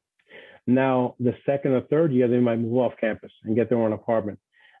Now, 0.66 1.14
the 1.18 1.34
second 1.46 1.72
or 1.72 1.80
third 1.82 2.12
year, 2.12 2.28
they 2.28 2.38
might 2.38 2.56
move 2.56 2.76
off 2.76 2.92
campus 3.00 3.32
and 3.44 3.56
get 3.56 3.68
their 3.68 3.78
own 3.78 3.92
apartment. 3.92 4.38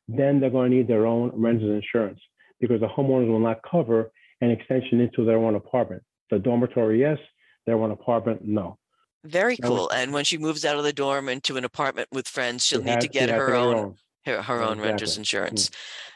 Then 0.08 0.40
they're 0.40 0.50
going 0.50 0.70
to 0.70 0.76
need 0.76 0.88
their 0.88 1.06
own 1.06 1.32
renter's 1.34 1.82
insurance 1.82 2.20
because 2.60 2.80
the 2.80 2.86
homeowners 2.86 3.28
will 3.28 3.40
not 3.40 3.60
cover 3.68 4.10
an 4.40 4.50
extension 4.50 5.00
into 5.00 5.24
their 5.24 5.38
own 5.38 5.54
apartment. 5.54 6.02
The 6.30 6.38
dormitory, 6.38 7.00
yes. 7.00 7.18
Their 7.66 7.76
own 7.76 7.90
apartment, 7.90 8.44
no. 8.44 8.78
Very 9.24 9.56
cool. 9.58 9.90
and 9.90 10.12
when 10.14 10.24
she 10.24 10.38
moves 10.38 10.64
out 10.64 10.76
of 10.76 10.84
the 10.84 10.94
dorm 10.94 11.28
into 11.28 11.56
an 11.58 11.64
apartment 11.64 12.08
with 12.10 12.26
friends, 12.26 12.64
she'll 12.64 12.82
need 12.82 12.94
has, 12.94 13.04
to 13.04 13.08
get 13.08 13.28
her 13.28 13.54
own, 13.54 13.74
own, 13.74 13.94
her, 14.24 14.40
her 14.40 14.62
own 14.62 14.62
exactly. 14.62 14.88
renter's 14.88 15.18
insurance. 15.18 15.70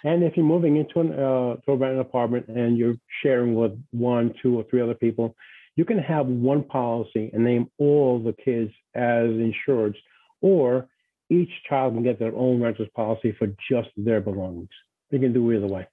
And 0.05 0.25
if 0.25 0.37
you're 0.37 0.47
moving 0.47 0.77
into 0.77 1.01
an 1.01 1.13
uh, 1.13 1.57
to 1.67 1.85
an 1.85 1.99
apartment 1.99 2.49
and 2.49 2.79
you're 2.79 2.97
sharing 3.23 3.55
with 3.55 3.73
one, 3.91 4.35
two, 4.43 4.59
or 4.59 4.65
three 4.71 4.81
other 4.81 4.95
people, 4.95 5.37
you 5.77 5.85
can 5.85 5.99
have 5.99 6.27
one 6.27 6.63
policy 6.63 7.31
and 7.33 7.45
name 7.45 7.69
all 7.79 8.23
the 8.23 8.33
kids 8.33 8.73
as 8.95 9.29
insured, 9.29 9.97
or 10.41 10.89
each 11.31 11.51
child 11.69 11.95
can 11.95 12.03
get 12.03 12.19
their 12.19 12.35
own 12.35 12.63
renter's 12.63 12.89
policy 12.95 13.35
for 13.39 13.49
just 13.71 13.89
their 13.97 14.21
belongings. 14.21 14.69
They 15.11 15.19
can 15.19 15.33
do 15.33 15.53
either 15.53 15.67
way. 15.67 15.87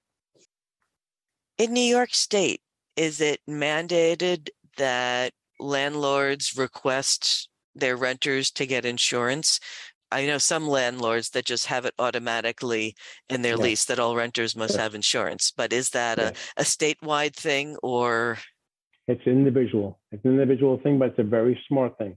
In 1.58 1.72
New 1.72 1.80
York 1.80 2.14
State, 2.14 2.60
is 2.96 3.20
it 3.20 3.40
mandated 3.48 4.48
that 4.76 5.32
landlords 5.58 6.56
request 6.56 7.48
their 7.74 7.96
renters 7.96 8.50
to 8.52 8.66
get 8.66 8.84
insurance? 8.84 9.60
I 10.10 10.26
know 10.26 10.38
some 10.38 10.68
landlords 10.68 11.30
that 11.30 11.46
just 11.46 11.66
have 11.66 11.86
it 11.86 11.94
automatically 11.98 12.94
in 13.30 13.40
their 13.40 13.52
yes. 13.52 13.60
lease 13.60 13.84
that 13.86 13.98
all 13.98 14.14
renters 14.14 14.54
must 14.54 14.74
yes. 14.74 14.80
have 14.80 14.94
insurance. 14.94 15.52
But 15.56 15.72
is 15.72 15.90
that 15.90 16.18
yes. 16.18 16.52
a, 16.56 16.60
a 16.60 16.64
statewide 16.64 17.34
thing 17.34 17.76
or? 17.82 18.38
It's 19.08 19.26
individual. 19.26 19.98
It's 20.10 20.24
an 20.24 20.32
individual 20.32 20.78
thing, 20.82 20.98
but 20.98 21.10
it's 21.10 21.18
a 21.18 21.24
very 21.24 21.58
smart 21.66 21.96
thing. 21.96 22.16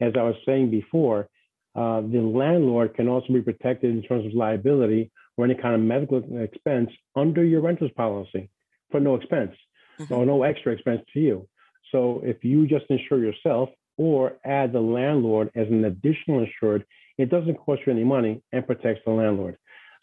As 0.00 0.14
I 0.18 0.22
was 0.22 0.34
saying 0.46 0.70
before, 0.70 1.28
uh, 1.76 2.00
the 2.00 2.20
landlord 2.20 2.94
can 2.94 3.08
also 3.08 3.32
be 3.32 3.42
protected 3.42 3.90
in 3.90 4.02
terms 4.02 4.24
of 4.26 4.32
liability 4.32 5.10
or 5.36 5.44
any 5.44 5.54
kind 5.54 5.74
of 5.74 5.80
medical 5.80 6.22
expense 6.40 6.90
under 7.14 7.44
your 7.44 7.60
renter's 7.60 7.90
policy 7.96 8.48
for 8.90 9.00
no 9.00 9.16
expense 9.16 9.52
mm-hmm. 9.98 10.12
or 10.12 10.26
no 10.26 10.42
extra 10.42 10.72
expense 10.72 11.02
to 11.12 11.20
you. 11.20 11.48
So 11.92 12.20
if 12.24 12.44
you 12.44 12.66
just 12.66 12.86
insure 12.88 13.24
yourself 13.24 13.68
or 13.96 14.38
add 14.44 14.72
the 14.72 14.80
landlord 14.80 15.50
as 15.54 15.68
an 15.68 15.84
additional 15.84 16.40
insured, 16.40 16.84
it 17.18 17.30
doesn't 17.30 17.56
cost 17.56 17.82
you 17.86 17.92
any 17.92 18.04
money 18.04 18.42
and 18.52 18.66
protects 18.66 19.02
the 19.06 19.12
landlord. 19.12 19.56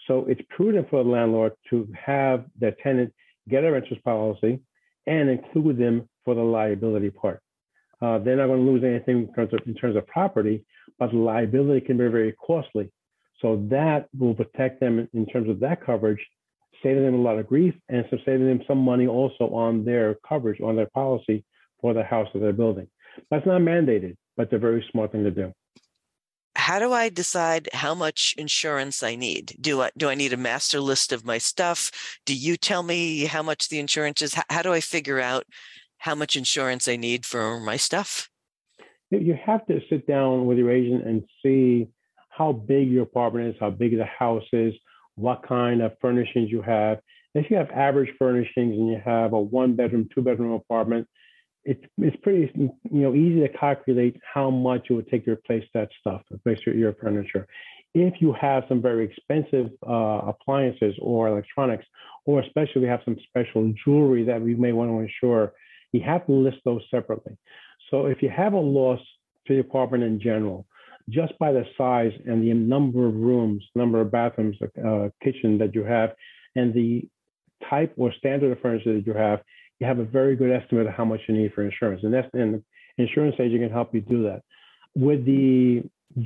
So 0.08 0.26
it's 0.28 0.42
prudent 0.50 0.90
for 0.90 1.04
the 1.04 1.10
landlord 1.10 1.54
to 1.70 1.88
have 2.06 2.46
their 2.60 2.76
tenant 2.84 3.14
get 3.50 3.64
a 3.64 3.72
renter's 3.72 3.98
policy 4.04 4.60
and 5.08 5.30
include 5.30 5.78
them 5.78 6.08
for 6.24 6.36
the 6.36 6.42
liability 6.42 7.10
part. 7.10 7.42
Uh, 8.02 8.18
they're 8.20 8.38
not 8.38 8.48
going 8.48 8.66
to 8.66 8.72
lose 8.72 8.84
anything 8.84 9.28
in 9.28 9.34
terms, 9.34 9.54
of, 9.54 9.60
in 9.68 9.76
terms 9.76 9.96
of 9.96 10.08
property, 10.08 10.66
but 10.98 11.14
liability 11.14 11.86
can 11.86 11.98
be 11.98 12.08
very 12.08 12.34
costly. 12.34 12.92
So 13.42 13.66
that 13.70 14.08
will 14.18 14.34
protect 14.34 14.80
them 14.80 15.08
in 15.14 15.26
terms 15.28 15.50
of 15.50 15.60
that 15.60 15.84
coverage, 15.86 16.20
saving 16.84 17.04
them 17.04 17.16
a 17.16 17.22
lot 17.22 17.38
of 17.38 17.48
grief 17.48 17.74
and 17.90 18.06
so 18.10 18.18
saving 18.26 18.48
them 18.48 18.62
some 18.68 18.80
money 18.80 19.08
also 19.08 19.50
on 19.50 19.86
their 19.86 20.16
coverage, 20.28 20.62
on 20.62 20.76
their 20.76 20.90
policy 20.94 21.44
for 21.80 21.94
the 21.94 22.04
house 22.04 22.28
that 22.34 22.40
they're 22.40 22.54
building. 22.54 22.88
That's 23.30 23.46
not 23.46 23.62
mandated, 23.62 24.16
but 24.38 24.44
it's 24.44 24.54
a 24.54 24.58
very 24.58 24.86
smart 24.92 25.12
thing 25.12 25.24
to 25.24 25.32
do. 25.32 25.54
How 26.56 26.80
do 26.80 26.92
I 26.92 27.10
decide 27.10 27.70
how 27.74 27.96
much 27.96 28.36
insurance 28.38 29.02
I 29.04 29.16
need? 29.16 29.56
Do 29.60 29.82
I 29.82 29.90
do 29.98 30.10
I 30.10 30.16
need 30.16 30.34
a 30.34 30.38
master 30.38 30.80
list 30.80 31.12
of 31.12 31.26
my 31.26 31.38
stuff? 31.38 31.92
Do 32.26 32.36
you 32.36 32.58
tell 32.58 32.84
me 32.84 33.26
how 33.26 33.42
much 33.42 33.70
the 33.70 33.80
insurance 33.80 34.22
is? 34.22 34.34
How, 34.34 34.44
how 34.50 34.62
do 34.62 34.74
I 34.74 34.82
figure 34.82 35.20
out 35.20 35.46
how 35.98 36.14
much 36.14 36.36
insurance 36.36 36.88
I 36.88 36.98
need 36.98 37.26
for 37.26 37.60
my 37.60 37.78
stuff? 37.78 38.30
You 39.10 39.38
have 39.44 39.66
to 39.68 39.80
sit 39.90 40.08
down 40.08 40.46
with 40.46 40.58
your 40.58 40.72
agent 40.72 41.08
and 41.08 41.24
see 41.44 41.88
how 42.30 42.54
big 42.54 42.90
your 42.90 43.04
apartment 43.04 43.50
is, 43.50 43.56
how 43.60 43.70
big 43.70 43.98
the 43.98 44.06
house 44.06 44.48
is, 44.54 44.74
what 45.16 45.48
kind 45.48 45.82
of 45.82 45.94
furnishings 46.02 46.50
you 46.50 46.62
have. 46.62 47.00
If 47.34 47.50
you 47.50 47.58
have 47.58 47.70
average 47.72 48.12
furnishings 48.20 48.76
and 48.78 48.90
you 48.90 49.02
have 49.04 49.34
a 49.34 49.40
one 49.40 49.76
bedroom, 49.76 50.10
two 50.14 50.22
bedroom 50.22 50.52
apartment, 50.52 51.08
it's 51.64 51.84
it's 51.98 52.18
pretty 52.24 52.52
you 52.56 52.72
know 52.84 53.14
easy 53.14 53.42
to 53.42 53.50
calculate 53.50 54.20
how 54.34 54.50
much 54.50 54.88
it 54.90 54.94
would 54.94 55.08
take 55.10 55.26
to 55.26 55.32
replace 55.32 55.66
that 55.74 55.90
stuff, 56.00 56.22
replace 56.32 56.60
your, 56.66 56.76
your 56.76 56.94
furniture. 56.94 57.48
If 57.94 58.22
you 58.22 58.34
have 58.34 58.64
some 58.70 58.82
very 58.82 59.06
expensive 59.06 59.70
uh, 59.88 60.22
appliances 60.32 60.96
or 61.02 61.28
electronics, 61.28 61.86
or 62.26 62.42
especially 62.42 62.82
we 62.82 62.88
have 62.88 63.02
some 63.06 63.18
special 63.28 63.74
jewelry 63.84 64.24
that 64.24 64.42
we 64.42 64.56
may 64.56 64.72
want 64.72 64.92
to 64.92 65.00
insure, 65.00 65.54
you 65.92 66.02
have 66.02 66.26
to 66.26 66.32
list 66.32 66.58
those 66.64 66.82
separately. 66.90 67.38
So 67.90 68.06
if 68.06 68.22
you 68.22 68.30
have 68.30 68.54
a 68.54 68.60
loss 68.60 69.02
to 69.48 69.56
the 69.56 69.60
apartment 69.60 70.04
in 70.04 70.20
general, 70.20 70.66
just 71.12 71.38
by 71.40 71.52
the 71.52 71.66
size 71.78 72.12
and 72.26 72.44
the 72.44 72.54
number 72.54 73.08
of 73.08 73.16
rooms, 73.16 73.64
number 73.76 74.02
of 74.02 74.12
bathrooms, 74.12 74.58
uh, 74.62 75.10
kitchen 75.24 75.58
that 75.58 75.76
you 75.76 75.84
have, 75.84 76.12
and 76.56 76.74
the 76.74 77.08
type 77.70 77.94
or 77.98 78.14
standard 78.18 78.52
of 78.52 78.60
furniture 78.62 78.94
that 78.94 79.06
you 79.06 79.14
have, 79.14 79.42
you 79.80 79.88
have 79.88 80.00
a 80.00 80.06
very 80.06 80.36
good 80.36 80.52
estimate 80.52 80.88
of 80.88 80.94
how 80.94 81.06
much 81.06 81.20
you 81.28 81.36
need 81.36 81.54
for 81.54 81.64
insurance. 81.64 82.02
And 82.04 82.14
that's 82.14 82.28
and 82.34 82.64
insurance 82.98 83.36
agent 83.40 83.62
can 83.62 83.72
help 83.72 83.94
you 83.94 84.02
do 84.02 84.24
that. 84.24 84.42
With 84.96 85.26
the 85.26 85.84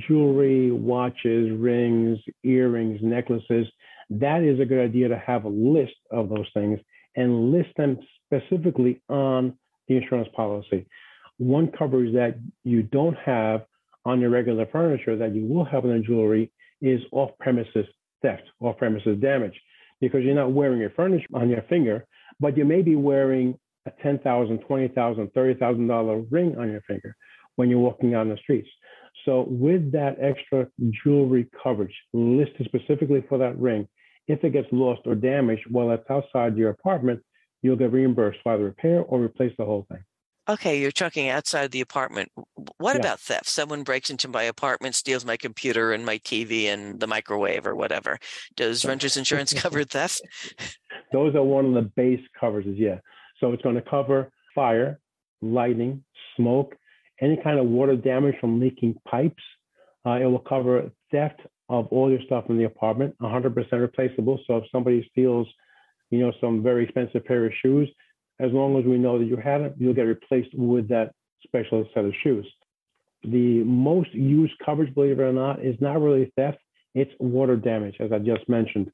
jewelry, 0.08 0.70
watches, 0.70 1.50
rings, 1.58 2.18
earrings, 2.44 3.00
necklaces, 3.02 3.66
that 4.10 4.42
is 4.42 4.60
a 4.60 4.64
good 4.64 4.84
idea 4.84 5.08
to 5.08 5.18
have 5.18 5.44
a 5.44 5.48
list 5.48 5.94
of 6.10 6.28
those 6.28 6.46
things 6.54 6.78
and 7.16 7.50
list 7.50 7.70
them 7.76 7.98
specifically 8.24 9.00
on 9.08 9.56
the 9.88 9.96
insurance 9.96 10.28
policy. 10.34 10.86
One 11.38 11.70
coverage 11.70 12.14
that 12.14 12.38
you 12.64 12.82
don't 12.82 13.16
have 13.24 13.64
on 14.06 14.20
your 14.20 14.30
regular 14.30 14.66
furniture 14.66 15.16
that 15.16 15.34
you 15.34 15.44
will 15.44 15.64
have 15.64 15.84
on 15.84 15.90
the 15.90 15.98
jewelry 15.98 16.50
is 16.80 17.00
off 17.12 17.30
premises 17.40 17.86
theft, 18.22 18.44
off 18.60 18.78
premises 18.78 19.18
damage, 19.20 19.60
because 20.00 20.22
you're 20.22 20.34
not 20.34 20.52
wearing 20.52 20.78
your 20.78 20.90
furniture 20.90 21.26
on 21.34 21.50
your 21.50 21.62
finger, 21.62 22.06
but 22.38 22.56
you 22.56 22.64
may 22.64 22.82
be 22.82 22.96
wearing 22.96 23.58
a 23.86 23.90
$10,000, 24.04 24.22
$20,000, 24.22 25.32
$30,000 25.32 26.26
ring 26.30 26.56
on 26.58 26.70
your 26.70 26.80
finger 26.82 27.16
when 27.56 27.68
you're 27.68 27.78
walking 27.80 28.14
on 28.14 28.28
the 28.28 28.36
streets. 28.36 28.68
So 29.24 29.46
with 29.48 29.90
that 29.92 30.16
extra 30.20 30.68
jewelry 31.02 31.48
coverage 31.62 31.94
listed 32.12 32.66
specifically 32.66 33.24
for 33.28 33.38
that 33.38 33.58
ring, 33.58 33.88
if 34.28 34.44
it 34.44 34.52
gets 34.52 34.68
lost 34.70 35.02
or 35.06 35.14
damaged 35.14 35.64
while 35.70 35.90
it's 35.90 36.08
outside 36.10 36.56
your 36.56 36.70
apartment, 36.70 37.20
you'll 37.62 37.76
get 37.76 37.92
reimbursed 37.92 38.38
for 38.42 38.54
either 38.54 38.64
repair 38.64 39.02
or 39.02 39.20
replace 39.20 39.52
the 39.58 39.64
whole 39.64 39.86
thing. 39.90 40.02
Okay, 40.48 40.80
you're 40.80 40.92
talking 40.92 41.28
outside 41.28 41.72
the 41.72 41.80
apartment. 41.80 42.30
What 42.78 42.94
yeah. 42.94 43.00
about 43.00 43.20
theft? 43.20 43.46
Someone 43.46 43.82
breaks 43.82 44.10
into 44.10 44.28
my 44.28 44.44
apartment, 44.44 44.94
steals 44.94 45.24
my 45.24 45.36
computer 45.36 45.92
and 45.92 46.06
my 46.06 46.18
TV 46.18 46.66
and 46.66 47.00
the 47.00 47.06
microwave 47.06 47.66
or 47.66 47.74
whatever. 47.74 48.18
Does 48.54 48.84
renter's 48.84 49.16
insurance 49.16 49.52
cover 49.62 49.82
theft? 49.84 50.22
Those 51.12 51.34
are 51.34 51.42
one 51.42 51.66
of 51.66 51.74
the 51.74 51.90
base 51.96 52.20
coverages, 52.40 52.78
yeah. 52.78 52.98
So 53.40 53.52
it's 53.52 53.62
going 53.62 53.74
to 53.74 53.82
cover 53.82 54.30
fire, 54.54 55.00
lightning, 55.42 56.04
smoke, 56.36 56.76
any 57.20 57.38
kind 57.42 57.58
of 57.58 57.66
water 57.66 57.96
damage 57.96 58.36
from 58.40 58.60
leaking 58.60 58.94
pipes. 59.08 59.42
Uh, 60.04 60.18
it 60.20 60.26
will 60.26 60.38
cover 60.38 60.90
theft 61.10 61.40
of 61.68 61.88
all 61.88 62.10
your 62.10 62.20
stuff 62.26 62.44
in 62.48 62.56
the 62.56 62.64
apartment, 62.64 63.16
100% 63.20 63.72
replaceable. 63.72 64.38
So 64.46 64.58
if 64.58 64.64
somebody 64.70 65.06
steals 65.10 65.48
you 66.10 66.20
know, 66.20 66.32
some 66.40 66.62
very 66.62 66.84
expensive 66.84 67.24
pair 67.24 67.44
of 67.46 67.52
shoes, 67.62 67.88
as 68.40 68.52
long 68.52 68.78
as 68.78 68.84
we 68.84 68.98
know 68.98 69.18
that 69.18 69.24
you 69.24 69.36
had 69.36 69.60
it, 69.62 69.74
you'll 69.78 69.94
get 69.94 70.02
replaced 70.02 70.54
with 70.54 70.88
that 70.88 71.12
special 71.42 71.86
set 71.94 72.04
of 72.04 72.12
shoes. 72.22 72.46
The 73.24 73.64
most 73.64 74.12
used 74.12 74.54
coverage, 74.64 74.94
believe 74.94 75.18
it 75.18 75.22
or 75.22 75.32
not, 75.32 75.64
is 75.64 75.76
not 75.80 76.00
really 76.00 76.32
theft, 76.36 76.58
it's 76.94 77.12
water 77.18 77.56
damage, 77.56 77.96
as 78.00 78.12
I 78.12 78.18
just 78.18 78.48
mentioned. 78.48 78.90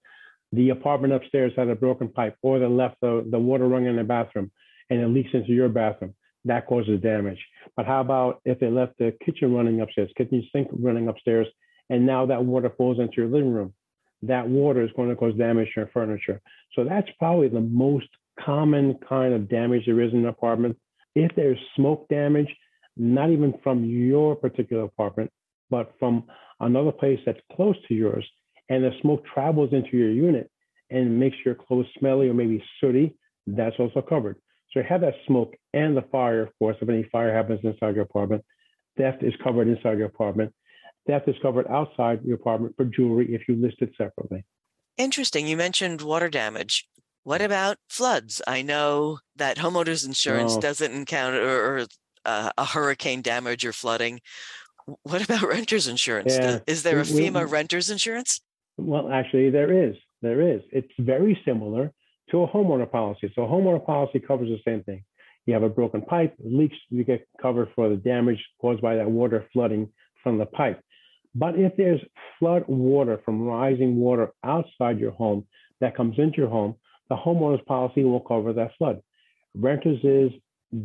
The 0.52 0.70
apartment 0.70 1.12
upstairs 1.12 1.52
had 1.56 1.68
a 1.68 1.74
broken 1.74 2.08
pipe, 2.08 2.36
or 2.42 2.58
they 2.58 2.66
left 2.66 2.96
the, 3.00 3.26
the 3.30 3.38
water 3.38 3.66
running 3.66 3.88
in 3.88 3.96
the 3.96 4.04
bathroom 4.04 4.50
and 4.90 5.00
it 5.00 5.08
leaks 5.08 5.30
into 5.32 5.52
your 5.52 5.68
bathroom. 5.68 6.14
That 6.44 6.66
causes 6.66 7.00
damage. 7.00 7.38
But 7.76 7.86
how 7.86 8.00
about 8.00 8.40
if 8.44 8.58
they 8.58 8.68
left 8.68 8.98
the 8.98 9.16
kitchen 9.24 9.54
running 9.54 9.80
upstairs, 9.80 10.10
kitchen 10.16 10.46
sink 10.52 10.68
running 10.72 11.08
upstairs, 11.08 11.46
and 11.88 12.04
now 12.04 12.26
that 12.26 12.44
water 12.44 12.70
falls 12.76 12.98
into 12.98 13.14
your 13.18 13.28
living 13.28 13.52
room? 13.52 13.72
that 14.22 14.48
water 14.48 14.82
is 14.82 14.90
going 14.94 15.08
to 15.08 15.16
cause 15.16 15.34
damage 15.34 15.68
to 15.74 15.80
your 15.80 15.90
furniture. 15.92 16.40
So 16.74 16.84
that's 16.84 17.08
probably 17.18 17.48
the 17.48 17.60
most 17.60 18.06
common 18.40 18.98
kind 19.08 19.34
of 19.34 19.48
damage 19.48 19.84
there 19.86 20.00
is 20.00 20.12
in 20.12 20.20
an 20.20 20.26
apartment. 20.26 20.76
If 21.14 21.34
there's 21.36 21.58
smoke 21.76 22.08
damage, 22.08 22.48
not 22.96 23.30
even 23.30 23.54
from 23.62 23.84
your 23.84 24.36
particular 24.36 24.84
apartment, 24.84 25.30
but 25.70 25.92
from 25.98 26.24
another 26.60 26.92
place 26.92 27.18
that's 27.24 27.40
close 27.54 27.76
to 27.88 27.94
yours, 27.94 28.26
and 28.68 28.84
the 28.84 28.90
smoke 29.00 29.24
travels 29.32 29.72
into 29.72 29.96
your 29.96 30.10
unit 30.10 30.50
and 30.90 31.18
makes 31.18 31.36
your 31.44 31.54
clothes 31.54 31.86
smelly 31.98 32.28
or 32.28 32.34
maybe 32.34 32.62
sooty, 32.80 33.14
that's 33.46 33.76
also 33.78 34.00
covered. 34.00 34.36
So 34.70 34.80
you 34.80 34.86
have 34.88 35.00
that 35.02 35.14
smoke 35.26 35.54
and 35.74 35.96
the 35.96 36.02
fire, 36.02 36.42
of 36.42 36.58
course, 36.58 36.76
if 36.80 36.88
any 36.88 37.08
fire 37.10 37.34
happens 37.34 37.60
inside 37.62 37.94
your 37.94 38.04
apartment, 38.04 38.44
theft 38.96 39.22
is 39.22 39.34
covered 39.42 39.68
inside 39.68 39.98
your 39.98 40.06
apartment. 40.06 40.52
Theft 41.06 41.28
is 41.28 41.34
covered 41.42 41.66
outside 41.66 42.20
your 42.24 42.36
apartment 42.36 42.74
for 42.76 42.84
jewelry 42.84 43.34
if 43.34 43.42
you 43.48 43.56
list 43.56 43.76
it 43.80 43.90
separately. 43.98 44.44
Interesting. 44.96 45.46
You 45.46 45.56
mentioned 45.56 46.02
water 46.02 46.28
damage. 46.28 46.86
What 47.24 47.40
about 47.40 47.76
floods? 47.88 48.42
I 48.46 48.62
know 48.62 49.18
that 49.36 49.56
homeowners 49.56 50.04
insurance 50.06 50.56
doesn't 50.56 50.92
encounter 50.92 51.40
or, 51.42 51.86
uh, 52.24 52.50
a 52.58 52.64
hurricane 52.64 53.22
damage 53.22 53.64
or 53.64 53.72
flooding. 53.72 54.20
What 55.04 55.22
about 55.22 55.42
renters 55.48 55.86
insurance? 55.86 56.36
Yeah. 56.36 56.58
Is 56.66 56.82
there 56.82 56.98
a 56.98 57.04
FEMA 57.04 57.48
renters 57.48 57.90
insurance? 57.90 58.40
Well, 58.76 59.10
actually, 59.12 59.50
there 59.50 59.72
is. 59.72 59.94
There 60.20 60.40
is. 60.40 60.62
It's 60.72 60.92
very 60.98 61.40
similar 61.44 61.92
to 62.30 62.42
a 62.42 62.48
homeowner 62.48 62.90
policy. 62.90 63.30
So, 63.34 63.42
a 63.42 63.48
homeowner 63.48 63.84
policy 63.84 64.18
covers 64.18 64.48
the 64.48 64.58
same 64.64 64.82
thing. 64.82 65.04
You 65.46 65.54
have 65.54 65.62
a 65.62 65.68
broken 65.68 66.02
pipe, 66.02 66.34
leaks, 66.38 66.76
you 66.88 67.04
get 67.04 67.26
covered 67.40 67.68
for 67.74 67.88
the 67.88 67.96
damage 67.96 68.38
caused 68.60 68.80
by 68.80 68.96
that 68.96 69.10
water 69.10 69.46
flooding 69.52 69.88
from 70.22 70.38
the 70.38 70.46
pipe. 70.46 70.80
But 71.34 71.58
if 71.58 71.76
there's 71.76 72.00
flood 72.38 72.64
water 72.68 73.20
from 73.24 73.42
rising 73.42 73.96
water 73.96 74.32
outside 74.44 75.00
your 75.00 75.10
home 75.12 75.46
that 75.80 75.96
comes 75.96 76.18
into 76.18 76.38
your 76.38 76.48
home, 76.48 76.76
the 77.12 77.18
homeowner's 77.18 77.62
policy 77.66 78.04
will 78.04 78.20
cover 78.20 78.54
that 78.54 78.70
flood. 78.78 79.02
Renters 79.54 80.00
is 80.02 80.32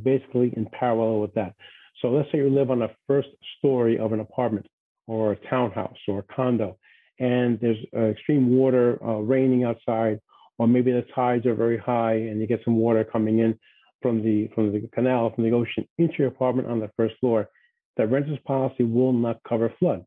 basically 0.04 0.54
in 0.58 0.68
parallel 0.78 1.22
with 1.22 1.34
that. 1.36 1.54
So 2.02 2.10
let's 2.10 2.30
say 2.34 2.40
you 2.40 2.50
live 2.50 2.70
on 2.70 2.80
the 2.80 2.92
first 3.08 3.30
story 3.58 3.98
of 3.98 4.12
an 4.12 4.20
apartment 4.20 4.68
or 5.08 5.32
a 5.32 5.50
townhouse 5.50 5.96
or 6.06 6.20
a 6.20 6.34
condo, 6.36 6.78
and 7.18 7.58
there's 7.62 7.78
uh, 7.96 8.08
extreme 8.08 8.58
water 8.58 9.02
uh, 9.02 9.20
raining 9.20 9.64
outside, 9.64 10.20
or 10.58 10.68
maybe 10.68 10.92
the 10.92 11.06
tides 11.16 11.46
are 11.46 11.56
very 11.56 11.78
high 11.78 12.16
and 12.16 12.42
you 12.42 12.46
get 12.46 12.60
some 12.66 12.76
water 12.76 13.06
coming 13.06 13.40
in 13.40 13.58
from 14.02 14.22
the 14.22 14.50
from 14.54 14.74
the 14.74 14.86
canal 14.94 15.32
from 15.34 15.46
the 15.46 15.56
ocean 15.56 15.88
into 15.98 16.16
your 16.20 16.28
apartment 16.28 16.68
on 16.68 16.82
the 16.82 16.92
first 16.98 17.16
floor. 17.22 17.48
The 17.96 18.06
renter's 18.06 18.40
policy 18.46 18.84
will 18.84 19.14
not 19.14 19.40
cover 19.48 19.74
flood. 19.80 20.04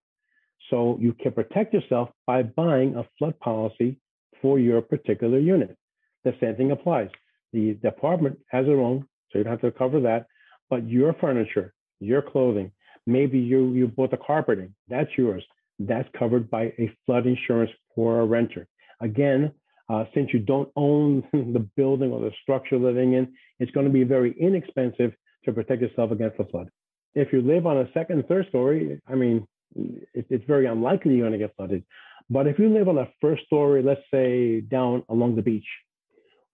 So 0.69 0.99
you 1.01 1.15
can 1.15 1.33
protect 1.33 1.73
yourself 1.73 2.11
by 2.27 2.43
buying 2.43 2.95
a 2.95 3.07
flood 3.19 3.41
policy 3.41 3.97
for 4.43 4.59
your 4.59 4.83
particular 4.83 5.39
unit. 5.39 5.77
The 6.25 6.35
same 6.41 6.57
thing 6.57 6.71
applies. 6.71 7.09
The 7.53 7.75
department 7.75 8.39
has 8.51 8.67
their 8.67 8.81
own, 8.81 9.07
so 9.31 9.39
you 9.39 9.45
don't 9.45 9.53
have 9.53 9.61
to 9.63 9.77
cover 9.77 10.01
that. 10.01 10.27
But 10.69 10.89
your 10.89 11.15
furniture, 11.15 11.73
your 11.99 12.23
clothing, 12.23 12.73
maybe 13.07 13.39
you 13.39 13.73
you 13.73 13.89
bought 13.89 14.11
the 14.11 14.17
carpeting, 14.17 14.75
that's 14.89 15.11
yours. 15.17 15.45
That's 15.79 16.09
covered 16.19 16.51
by 16.51 16.65
a 16.79 16.95
flood 17.07 17.27
insurance 17.27 17.71
for 17.95 18.21
a 18.21 18.27
renter. 18.27 18.69
Again, 19.01 19.53
uh, 19.89 20.05
since 20.15 20.31
you 20.33 20.39
don't 20.39 20.71
own 20.77 21.25
the 21.33 21.67
building 21.77 22.13
or 22.13 22.21
the 22.21 22.33
structure 22.43 22.79
living 22.79 23.15
in, 23.15 23.33
it's 23.59 23.73
going 23.73 23.87
to 23.87 23.93
be 23.93 24.05
very 24.05 24.35
inexpensive 24.39 25.13
to 25.45 25.53
protect 25.53 25.83
yourself 25.83 26.13
against 26.13 26.37
the 26.39 26.45
flood. 26.45 26.69
If 27.15 27.33
you 27.33 27.41
live 27.43 27.67
on 27.67 27.79
a 27.79 27.91
second, 27.93 28.25
third 28.29 28.47
story, 28.49 29.01
I 29.09 29.15
mean, 29.15 29.47
it, 29.75 30.27
it's 30.29 30.45
very 30.47 30.67
unlikely 30.67 31.17
you're 31.17 31.29
going 31.29 31.39
to 31.39 31.45
get 31.45 31.57
flooded. 31.57 31.83
But 32.29 32.47
if 32.47 32.59
you 32.59 32.69
live 32.69 32.89
on 32.89 32.99
a 32.99 33.09
first 33.21 33.45
story, 33.47 33.83
let's 33.83 34.03
say 34.13 34.61
down 34.61 35.03
along 35.09 35.35
the 35.35 35.43
beach 35.43 35.67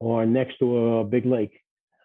or 0.00 0.26
next 0.26 0.58
to 0.58 0.98
a 0.98 1.04
big 1.04 1.26
lake, 1.26 1.52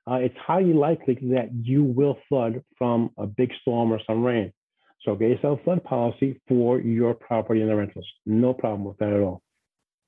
uh, 0.10 0.16
it's 0.16 0.38
highly 0.38 0.74
likely 0.74 1.16
that 1.22 1.50
you 1.54 1.84
will 1.84 2.18
flood 2.28 2.64
from 2.78 3.12
a 3.18 3.28
big 3.28 3.52
storm 3.62 3.92
or 3.92 4.00
some 4.08 4.24
rain. 4.24 4.52
So 5.04 5.16
get 5.16 5.30
yourself 5.30 5.60
a 5.60 5.64
flood 5.64 5.84
policy 5.84 6.40
for 6.48 6.80
your 6.80 7.14
property 7.14 7.62
and 7.62 7.70
the 7.70 7.76
rentals. 7.76 8.08
No 8.26 8.54
problem 8.54 8.84
with 8.84 8.98
that 8.98 9.14
at 9.14 9.22
all. 9.22 9.42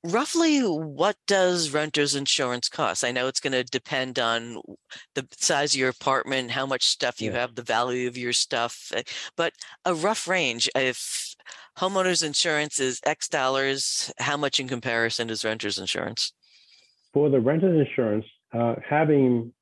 Roughly, 0.05 0.59
what 0.59 1.15
does 1.27 1.71
renter's 1.71 2.13
insurance 2.13 2.67
cost? 2.67 3.05
I 3.05 3.11
know 3.11 3.27
it's 3.27 3.39
going 3.39 3.53
to 3.53 3.63
depend 3.63 4.19
on 4.19 4.57
the 5.15 5.25
size 5.37 5.73
of 5.73 5.79
your 5.79 5.89
apartment, 5.89 6.51
how 6.51 6.65
much 6.65 6.83
stuff 6.83 7.21
you 7.21 7.31
yeah. 7.31 7.39
have, 7.39 7.55
the 7.55 7.61
value 7.63 8.07
of 8.09 8.17
your 8.17 8.33
stuff, 8.33 8.91
eh, 8.93 9.03
but 9.37 9.53
a 9.85 9.95
rough 9.95 10.27
range. 10.27 10.69
If 10.75 11.35
homeowners 11.77 12.21
insurance 12.21 12.81
is 12.81 12.99
X 13.05 13.29
dollars, 13.29 14.11
how 14.19 14.35
much 14.35 14.59
in 14.59 14.67
comparison 14.67 15.29
is 15.29 15.45
renter's 15.45 15.79
insurance? 15.79 16.33
For 17.13 17.29
the 17.29 17.39
renter's 17.39 17.87
insurance, 17.87 18.25
uh, 18.53 18.75
having 18.87 19.53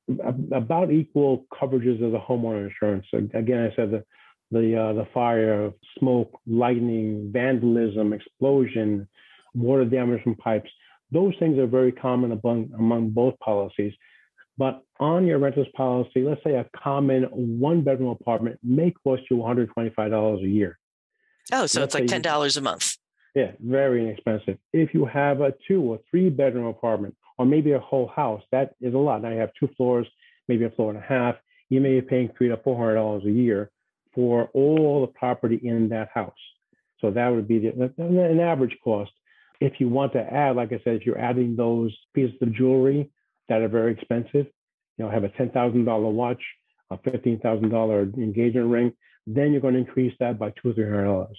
about 0.52 0.90
equal 0.90 1.46
coverages 1.52 1.96
as 1.96 2.14
a 2.14 2.18
homeowner 2.18 2.66
insurance. 2.66 3.06
So 3.10 3.18
again, 3.34 3.70
I 3.70 3.76
said 3.76 3.90
the 3.90 4.04
the 4.50 4.78
uh, 4.78 4.92
the 4.92 5.06
fire, 5.12 5.70
smoke, 5.98 6.38
lightning, 6.46 7.30
vandalism, 7.32 8.12
explosion, 8.12 9.08
water 9.54 9.84
damage 9.84 10.22
from 10.22 10.34
pipes. 10.36 10.70
Those 11.10 11.34
things 11.38 11.58
are 11.58 11.66
very 11.66 11.92
common 11.92 12.32
among 12.32 12.70
among 12.78 13.10
both 13.10 13.38
policies. 13.38 13.92
But 14.58 14.82
on 15.00 15.26
your 15.26 15.38
renter's 15.38 15.66
policy, 15.74 16.22
let's 16.22 16.42
say 16.44 16.54
a 16.56 16.66
common 16.76 17.24
one 17.24 17.82
bedroom 17.82 18.10
apartment 18.10 18.58
may 18.62 18.92
cost 19.02 19.22
you 19.30 19.38
$125 19.38 20.44
a 20.44 20.46
year. 20.46 20.78
Oh, 21.50 21.66
so 21.66 21.80
let's 21.80 21.94
it's 21.94 22.12
like 22.12 22.22
$10 22.22 22.56
a 22.56 22.60
month. 22.60 22.96
Yeah, 23.34 23.52
very 23.60 24.04
inexpensive. 24.04 24.58
If 24.74 24.92
you 24.92 25.06
have 25.06 25.40
a 25.40 25.54
two 25.66 25.80
or 25.80 26.00
three 26.10 26.28
bedroom 26.28 26.66
apartment, 26.66 27.16
or 27.42 27.44
maybe 27.44 27.72
a 27.72 27.80
whole 27.80 28.06
house, 28.06 28.42
that 28.52 28.76
is 28.80 28.94
a 28.94 28.98
lot. 28.98 29.20
Now 29.20 29.30
you 29.30 29.40
have 29.40 29.50
two 29.58 29.68
floors, 29.76 30.06
maybe 30.46 30.64
a 30.64 30.70
floor 30.70 30.90
and 30.90 30.98
a 30.98 31.06
half. 31.06 31.34
You 31.70 31.80
may 31.80 31.98
be 31.98 32.06
paying 32.06 32.30
three 32.38 32.48
to 32.48 32.56
four 32.58 32.76
hundred 32.76 32.94
dollars 32.94 33.24
a 33.26 33.32
year 33.32 33.72
for 34.14 34.48
all 34.54 35.00
the 35.00 35.08
property 35.08 35.60
in 35.64 35.88
that 35.88 36.08
house. 36.14 36.32
So 37.00 37.10
that 37.10 37.28
would 37.28 37.48
be 37.48 37.58
the, 37.58 37.92
an 37.98 38.38
average 38.38 38.76
cost. 38.84 39.10
If 39.60 39.80
you 39.80 39.88
want 39.88 40.12
to 40.12 40.20
add, 40.20 40.54
like 40.54 40.72
I 40.72 40.80
said, 40.84 40.94
if 40.94 41.04
you're 41.04 41.18
adding 41.18 41.56
those 41.56 41.92
pieces 42.14 42.36
of 42.40 42.54
jewelry 42.54 43.10
that 43.48 43.60
are 43.60 43.68
very 43.68 43.92
expensive, 43.92 44.46
you 44.96 45.04
know, 45.04 45.10
have 45.10 45.24
a 45.24 45.30
ten 45.30 45.50
thousand 45.50 45.84
dollar 45.84 46.10
watch, 46.10 46.42
a 46.92 46.98
fifteen 46.98 47.40
thousand 47.40 47.70
dollar 47.70 48.02
engagement 48.02 48.70
ring, 48.70 48.92
then 49.26 49.50
you're 49.50 49.60
going 49.60 49.74
to 49.74 49.80
increase 49.80 50.14
that 50.20 50.38
by 50.38 50.50
two 50.50 50.70
or 50.70 50.74
three 50.74 50.84
hundred 50.84 51.06
dollars. 51.06 51.38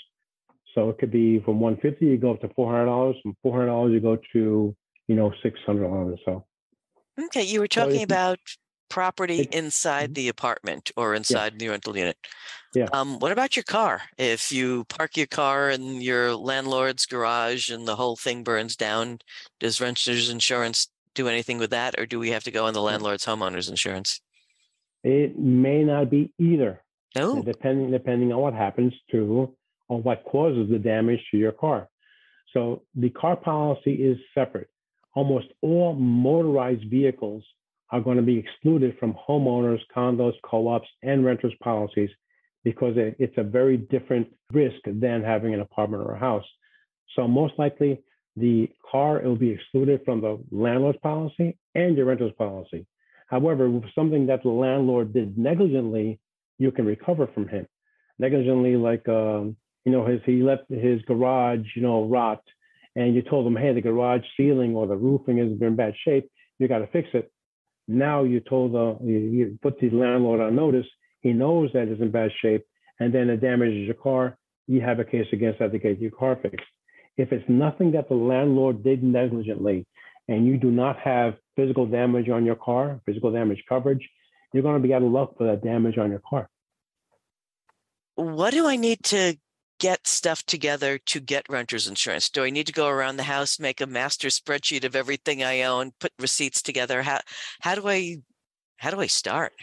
So 0.75 0.89
it 0.89 0.97
could 0.97 1.11
be 1.11 1.39
from 1.39 1.59
150 1.59 2.05
you 2.05 2.17
go 2.17 2.31
up 2.31 2.41
to 2.41 2.47
$400. 2.49 3.21
From 3.21 3.37
$400 3.45 3.93
you 3.93 3.99
go 3.99 4.17
to 4.33 4.75
you 5.07 5.15
know, 5.15 5.33
six 5.41 5.59
hundred 5.65 5.87
dollars 5.87 6.19
or 6.27 6.45
so. 7.17 7.25
Okay, 7.25 7.43
you 7.43 7.59
were 7.59 7.67
talking 7.67 7.97
so 7.97 8.03
about 8.03 8.39
property 8.89 9.41
it, 9.41 9.53
inside 9.53 10.05
mm-hmm. 10.05 10.13
the 10.13 10.27
apartment 10.29 10.91
or 10.95 11.15
inside 11.15 11.53
yeah. 11.53 11.57
the 11.57 11.69
rental 11.69 11.97
unit. 11.97 12.17
Yeah. 12.75 12.87
Um, 12.93 13.19
what 13.19 13.31
about 13.31 13.55
your 13.55 13.63
car? 13.63 14.01
If 14.17 14.51
you 14.51 14.85
park 14.85 15.17
your 15.17 15.27
car 15.27 15.69
in 15.69 16.01
your 16.01 16.35
landlord's 16.35 17.05
garage 17.05 17.69
and 17.69 17.87
the 17.87 17.95
whole 17.95 18.15
thing 18.15 18.43
burns 18.43 18.75
down, 18.75 19.19
does 19.59 19.81
renter's 19.81 20.29
insurance 20.29 20.89
do 21.15 21.27
anything 21.27 21.59
with 21.59 21.69
that, 21.69 21.95
or 21.99 22.05
do 22.05 22.19
we 22.19 22.31
have 22.31 22.43
to 22.43 22.51
go 22.51 22.65
on 22.65 22.73
the 22.73 22.81
landlord's 22.81 23.25
homeowner's 23.25 23.69
insurance? 23.69 24.21
It 25.03 25.37
may 25.37 25.83
not 25.83 26.09
be 26.09 26.31
either. 26.39 26.81
No. 27.15 27.43
Depending 27.43 27.91
depending 27.91 28.31
on 28.31 28.39
what 28.39 28.53
happens 28.53 28.93
to 29.11 29.53
or 29.87 30.01
what 30.01 30.23
causes 30.23 30.69
the 30.69 30.79
damage 30.79 31.19
to 31.31 31.37
your 31.37 31.51
car. 31.51 31.87
So 32.53 32.83
the 32.95 33.09
car 33.09 33.35
policy 33.35 33.93
is 33.93 34.17
separate 34.33 34.69
almost 35.15 35.47
all 35.61 35.93
motorized 35.95 36.89
vehicles 36.89 37.43
are 37.91 38.01
going 38.01 38.17
to 38.17 38.23
be 38.23 38.37
excluded 38.37 38.97
from 38.99 39.13
homeowners, 39.13 39.79
condos, 39.95 40.33
co-ops, 40.43 40.87
and 41.03 41.23
renters 41.23 41.53
policies 41.61 42.09
because 42.63 42.93
it's 42.95 43.37
a 43.37 43.43
very 43.43 43.77
different 43.77 44.27
risk 44.51 44.79
than 44.85 45.21
having 45.21 45.53
an 45.53 45.59
apartment 45.59 46.01
or 46.01 46.13
a 46.15 46.19
house. 46.19 46.45
So 47.15 47.27
most 47.27 47.53
likely 47.57 48.01
the 48.35 48.69
car 48.89 49.21
will 49.21 49.35
be 49.35 49.51
excluded 49.51 50.01
from 50.05 50.21
the 50.21 50.39
landlord's 50.51 50.97
policy 50.99 51.57
and 51.75 51.95
your 51.95 52.07
renter's 52.07 52.31
policy. 52.37 52.85
However, 53.27 53.69
with 53.69 53.83
something 53.93 54.25
that 54.27 54.43
the 54.43 54.49
landlord 54.49 55.13
did 55.13 55.37
negligently, 55.37 56.19
you 56.57 56.71
can 56.71 56.85
recover 56.85 57.27
from 57.27 57.47
him. 57.47 57.67
Negligently, 58.19 58.75
like 58.75 59.07
um, 59.09 59.55
you 59.85 59.91
know, 59.91 60.05
his 60.05 60.21
he 60.25 60.41
let 60.41 60.65
his 60.69 61.01
garage, 61.03 61.65
you 61.75 61.81
know, 61.81 62.05
rot 62.05 62.41
and 62.95 63.15
you 63.15 63.21
told 63.21 63.45
them, 63.45 63.55
hey, 63.55 63.73
the 63.73 63.81
garage 63.81 64.21
ceiling 64.37 64.75
or 64.75 64.87
the 64.87 64.95
roofing 64.95 65.39
is 65.39 65.61
in 65.61 65.75
bad 65.75 65.93
shape, 66.05 66.29
you 66.59 66.67
got 66.67 66.79
to 66.79 66.87
fix 66.87 67.09
it. 67.13 67.31
Now 67.87 68.23
you 68.23 68.39
told 68.39 68.73
the, 68.73 68.97
you 69.03 69.57
put 69.61 69.79
the 69.79 69.89
landlord 69.89 70.39
on 70.39 70.55
notice, 70.55 70.85
he 71.21 71.33
knows 71.33 71.71
that 71.73 71.87
it's 71.87 72.01
in 72.01 72.11
bad 72.11 72.31
shape, 72.41 72.65
and 72.99 73.13
then 73.13 73.29
it 73.29 73.37
damages 73.37 73.85
your 73.85 73.95
car, 73.95 74.37
you 74.67 74.81
have 74.81 74.99
a 74.99 75.05
case 75.05 75.27
against 75.33 75.59
that 75.59 75.71
to 75.71 75.79
get 75.79 75.99
your 75.99 76.11
car 76.11 76.37
fixed. 76.41 76.65
If 77.17 77.31
it's 77.31 77.47
nothing 77.47 77.91
that 77.91 78.09
the 78.09 78.15
landlord 78.15 78.83
did 78.83 79.03
negligently, 79.03 79.85
and 80.27 80.45
you 80.45 80.57
do 80.57 80.71
not 80.71 80.97
have 80.99 81.35
physical 81.55 81.85
damage 81.85 82.29
on 82.29 82.45
your 82.45 82.55
car, 82.55 83.01
physical 83.05 83.31
damage 83.31 83.63
coverage, 83.67 84.07
you're 84.53 84.63
going 84.63 84.81
to 84.81 84.87
be 84.87 84.93
out 84.93 85.03
of 85.03 85.11
luck 85.11 85.37
for 85.37 85.47
that 85.47 85.63
damage 85.63 85.97
on 85.97 86.09
your 86.09 86.21
car. 86.27 86.47
What 88.15 88.51
do 88.51 88.67
I 88.67 88.75
need 88.75 89.03
to 89.05 89.37
get 89.79 90.07
stuff 90.07 90.43
together 90.43 90.97
to 90.97 91.19
get 91.19 91.45
renter's 91.49 91.87
insurance? 91.87 92.29
Do 92.29 92.43
I 92.43 92.49
need 92.49 92.67
to 92.67 92.73
go 92.73 92.87
around 92.87 93.17
the 93.17 93.23
house, 93.23 93.59
make 93.59 93.81
a 93.81 93.87
master 93.87 94.29
spreadsheet 94.29 94.83
of 94.83 94.95
everything 94.95 95.43
I 95.43 95.63
own, 95.63 95.91
put 95.99 96.11
receipts 96.19 96.61
together? 96.61 97.01
How 97.03 97.19
how 97.61 97.75
do 97.75 97.87
I 97.87 98.17
how 98.77 98.91
do 98.91 98.99
I 98.99 99.07
start? 99.07 99.53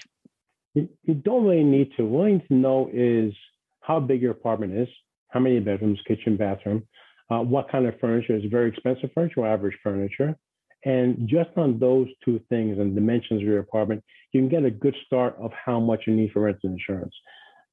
You, 0.75 0.89
don't 1.23 1.45
really 1.45 1.65
need 1.65 1.91
to. 1.97 2.05
What 2.05 2.27
you 2.27 2.33
need 2.35 2.49
to 2.49 2.55
know 2.55 2.91
is 2.93 3.33
how 3.81 3.99
big 3.99 4.23
your 4.23 4.31
apartment 4.31 4.75
is, 4.75 4.89
how 5.29 5.41
many 5.41 5.59
bedrooms, 5.59 5.99
kitchen, 6.07 6.37
bathroom, 6.37 6.87
uh, 7.31 7.41
what 7.41 7.71
kind 7.71 7.87
of 7.87 7.99
furniture 8.01 8.37
is 8.37 8.45
very 8.51 8.69
expensive 8.69 9.11
furniture 9.15 9.41
or 9.41 9.49
average 9.49 9.77
furniture. 9.83 10.37
And 10.85 11.29
just 11.29 11.51
on 11.57 11.79
those 11.79 12.09
two 12.25 12.41
things 12.49 12.79
and 12.79 12.95
dimensions 12.95 13.43
of 13.43 13.47
your 13.47 13.59
apartment, 13.59 14.03
you 14.33 14.41
can 14.41 14.49
get 14.49 14.65
a 14.65 14.71
good 14.71 14.97
start 15.07 15.37
of 15.39 15.53
how 15.53 15.79
much 15.79 16.05
you 16.07 16.15
need 16.15 16.33
for 16.33 16.41
renter's 16.41 16.65
insurance. 16.65 17.15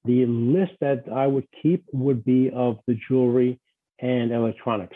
The 0.07 0.25
list 0.25 0.73
that 0.79 1.03
I 1.13 1.27
would 1.27 1.47
keep 1.61 1.83
would 1.91 2.23
be 2.23 2.49
of 2.49 2.79
the 2.87 2.97
jewelry 3.07 3.59
and 3.99 4.31
electronics. 4.31 4.95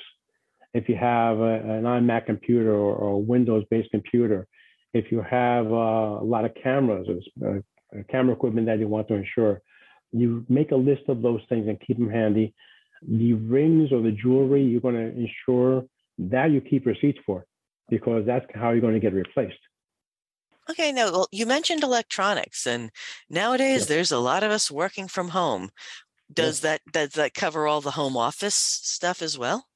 If 0.74 0.88
you 0.88 0.96
have 0.96 1.40
a, 1.40 1.56
an 1.78 1.84
iMac 1.84 2.26
computer 2.26 2.74
or, 2.74 2.96
or 2.96 3.10
a 3.16 3.18
Windows-based 3.18 3.92
computer, 3.92 4.48
if 4.94 5.12
you 5.12 5.22
have 5.22 5.66
uh, 5.68 6.20
a 6.24 6.24
lot 6.24 6.46
of 6.46 6.52
cameras 6.64 7.08
or 7.42 7.58
uh, 7.58 8.04
camera 8.10 8.34
equipment 8.34 8.68
that 8.68 8.80
you 8.80 8.88
want 8.88 9.10
to 9.10 9.16
insure, 9.16 9.62
you 10.14 10.46
make 10.48 10.72
a 10.72 10.76
list 10.76 11.04
of 11.10 11.22
those 11.22 11.42
things 11.50 11.68
and 11.68 11.80
keep 11.86 11.98
them 11.98 12.10
handy. 12.10 12.54
The 13.06 13.34
rings 13.34 13.92
or 13.92 14.02
the 14.02 14.12
jewelry 14.12 14.64
you're 14.64 14.82
going 14.82 14.96
to 14.96 15.14
insure 15.26 15.86
that 16.20 16.52
you 16.52 16.62
keep 16.62 16.86
receipts 16.86 17.20
for 17.26 17.46
because 17.90 18.26
that's 18.26 18.46
how 18.54 18.72
you're 18.72 18.82
going 18.82 18.94
to 18.94 19.00
get 19.00 19.14
replaced. 19.14 19.60
Okay, 20.72 20.94
now 20.94 21.12
well, 21.12 21.28
you 21.32 21.46
mentioned 21.46 21.84
electronics, 21.84 22.66
and 22.66 22.92
nowadays 23.30 23.88
there's 23.88 24.12
a 24.12 24.20
lot 24.20 24.42
of 24.42 24.52
us 24.52 24.72
working 24.72 25.10
from 25.10 25.30
home. 25.30 25.70
Does 26.34 26.62
that 26.62 26.80
does 26.94 27.10
that 27.12 27.34
cover 27.34 27.68
all 27.68 27.82
the 27.82 27.92
home 27.92 28.16
office 28.16 28.56
stuff 28.56 29.22
as 29.22 29.38
well? 29.38 29.68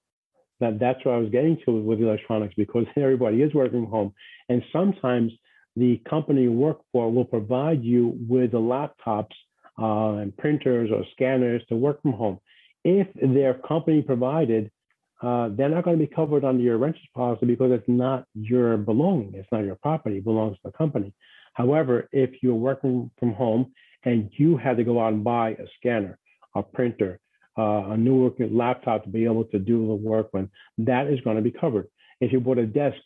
That 0.62 0.80
that's 0.80 1.04
what 1.04 1.16
I 1.16 1.18
was 1.18 1.30
getting 1.30 1.58
to 1.66 1.72
with 1.82 2.00
electronics 2.02 2.54
because 2.56 2.86
everybody 2.96 3.42
is 3.42 3.54
working 3.54 3.84
from 3.84 3.92
home, 3.92 4.14
and 4.48 4.64
sometimes 4.72 5.34
the 5.76 6.02
company 6.10 6.44
you 6.44 6.54
work 6.54 6.80
for 6.94 7.12
will 7.12 7.26
provide 7.26 7.84
you 7.84 8.18
with 8.30 8.52
the 8.52 8.58
laptops 8.58 9.36
uh, 9.78 10.22
and 10.22 10.36
printers 10.38 10.90
or 10.92 11.04
scanners 11.12 11.62
to 11.68 11.76
work 11.76 12.02
from 12.02 12.14
home. 12.14 12.40
If 12.86 13.08
they're 13.22 13.56
company 13.56 14.02
provided, 14.02 14.72
uh, 15.22 15.50
they're 15.52 15.70
not 15.70 15.84
going 15.86 15.98
to 15.98 16.06
be 16.06 16.14
covered 16.14 16.44
under 16.44 16.62
your 16.62 16.78
renter's 16.78 17.02
policy 17.14 17.46
because 17.46 17.72
it's 17.72 17.88
not 17.88 18.26
your 18.34 18.78
belonging. 18.78 19.34
It's 19.34 19.48
not 19.52 19.64
your 19.64 19.76
property. 19.76 20.18
It 20.18 20.26
belongs 20.26 20.58
to 20.58 20.62
the 20.66 20.72
company. 20.72 21.14
However, 21.54 22.10
if 22.12 22.32
you're 22.44 22.54
working 22.54 23.10
from 23.18 23.34
home 23.34 23.72
and 24.04 24.30
you 24.34 24.58
had 24.58 24.78
to 24.78 24.84
go 24.84 25.02
out 25.02 25.14
and 25.14 25.24
buy 25.24 25.52
a 25.52 25.66
scanner, 25.78 26.20
a 26.54 26.62
printer, 26.62 27.20
uh, 27.58 27.92
a 27.92 27.98
new 27.98 28.34
laptop 28.52 29.04
to 29.04 29.10
be 29.10 29.24
able 29.24 29.46
to 29.46 29.60
do 29.60 29.88
the 29.88 29.94
work 29.96 30.28
when 30.32 30.50
that 30.80 31.08
is 31.08 31.22
going 31.22 31.38
to 31.38 31.42
be 31.42 31.52
covered. 31.52 31.88
If 32.20 32.34
you 32.34 32.42
bought 32.42 32.58
a 32.58 32.66
desk 32.66 32.98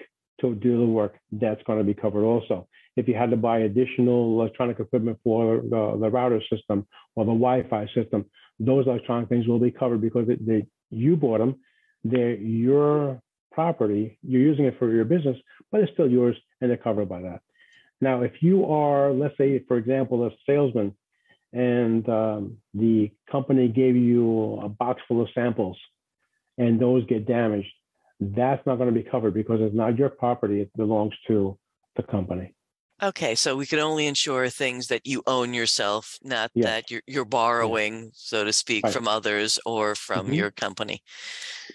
to 0.42 0.56
do 0.56 0.80
the 0.80 0.86
work, 0.86 1.16
that's 1.32 1.62
going 1.64 1.78
to 1.78 1.84
be 1.84 1.94
covered 1.94 2.26
also. 2.26 2.68
If 2.96 3.08
you 3.08 3.14
had 3.14 3.30
to 3.30 3.38
buy 3.38 3.60
additional 3.60 4.40
electronic 4.40 4.80
equipment 4.80 5.20
for 5.24 5.58
the, 5.58 5.98
the 6.02 6.10
router 6.10 6.42
system 6.52 6.88
or 7.16 7.26
the 7.26 7.32
Wi-Fi 7.32 7.88
system, 7.94 8.26
those 8.60 8.88
electronic 8.88 9.30
things 9.30 9.48
will 9.48 9.60
be 9.60 9.72
covered 9.72 10.02
because 10.02 10.28
they, 10.28 10.66
you 10.90 11.16
bought 11.16 11.38
them 11.38 11.56
they're 12.04 12.36
your 12.36 13.22
property. 13.52 14.18
You're 14.24 14.42
using 14.42 14.66
it 14.66 14.78
for 14.80 14.92
your 14.92 15.06
business, 15.06 15.38
but 15.72 15.82
it's 15.82 15.92
still 15.94 16.10
yours 16.10 16.36
and 16.62 16.70
they're 16.70 16.78
covered 16.78 17.10
by 17.10 17.22
that. 17.22 17.42
Now, 18.02 18.22
if 18.22 18.42
you 18.42 18.66
are, 18.66 19.12
let's 19.12 19.38
say, 19.38 19.64
for 19.68 19.78
example, 19.78 20.26
a 20.26 20.32
salesman 20.46 20.96
and 21.52 22.08
um, 22.08 22.58
the 22.74 23.12
company 23.30 23.68
gave 23.68 23.96
you 23.96 24.60
a 24.64 24.70
box 24.70 25.02
full 25.08 25.22
of 25.22 25.28
samples 25.34 25.78
and 26.58 26.80
those 26.80 27.06
get 27.08 27.28
damaged, 27.28 27.68
that's 28.20 28.66
not 28.66 28.78
going 28.78 28.94
to 28.94 28.96
be 29.04 29.08
covered 29.10 29.34
because 29.34 29.60
it's 29.62 29.76
not 29.76 29.98
your 29.98 30.10
property. 30.10 30.62
It 30.62 30.72
belongs 30.76 31.14
to 31.28 31.58
the 31.96 32.04
company. 32.04 32.54
Okay, 33.02 33.34
so 33.36 33.56
we 33.56 33.66
can 33.66 33.80
only 33.80 34.08
insure 34.08 34.50
things 34.50 34.88
that 34.88 35.08
you 35.08 35.24
own 35.26 35.54
yourself, 35.54 36.18
not 36.22 36.52
that 36.56 36.92
you're 36.92 37.02
you're 37.08 37.26
borrowing, 37.26 38.12
so 38.14 38.44
to 38.44 38.52
speak, 38.52 38.84
right. 38.84 38.94
from 38.94 39.08
others 39.08 39.58
or 39.66 39.96
from 39.96 40.26
mm-hmm. 40.26 40.34
your 40.34 40.52
company. 40.52 41.02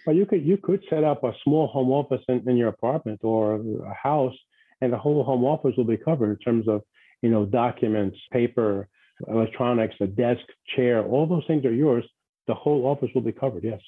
But 0.04 0.16
you 0.16 0.26
could 0.26 0.44
you 0.44 0.58
could 0.58 0.82
set 0.90 1.02
up 1.02 1.24
a 1.24 1.32
small 1.42 1.66
home 1.68 1.90
office 1.90 2.22
in, 2.28 2.46
in 2.48 2.56
your 2.56 2.68
apartment 2.68 3.20
or 3.22 3.54
a 3.54 3.94
house, 3.94 4.34
and 4.82 4.92
the 4.92 4.98
whole 4.98 5.24
home 5.24 5.44
office 5.44 5.74
will 5.76 5.84
be 5.84 5.96
covered 5.96 6.30
in 6.30 6.38
terms 6.38 6.68
of 6.68 6.82
you 7.22 7.30
know 7.30 7.46
documents, 7.46 8.18
paper, 8.30 8.88
electronics, 9.28 9.94
a 10.00 10.06
desk, 10.06 10.42
chair, 10.76 11.02
all 11.04 11.26
those 11.26 11.44
things 11.46 11.64
are 11.64 11.72
yours. 11.72 12.04
The 12.46 12.54
whole 12.54 12.86
office 12.86 13.10
will 13.14 13.22
be 13.22 13.32
covered. 13.32 13.64
Yes. 13.64 13.80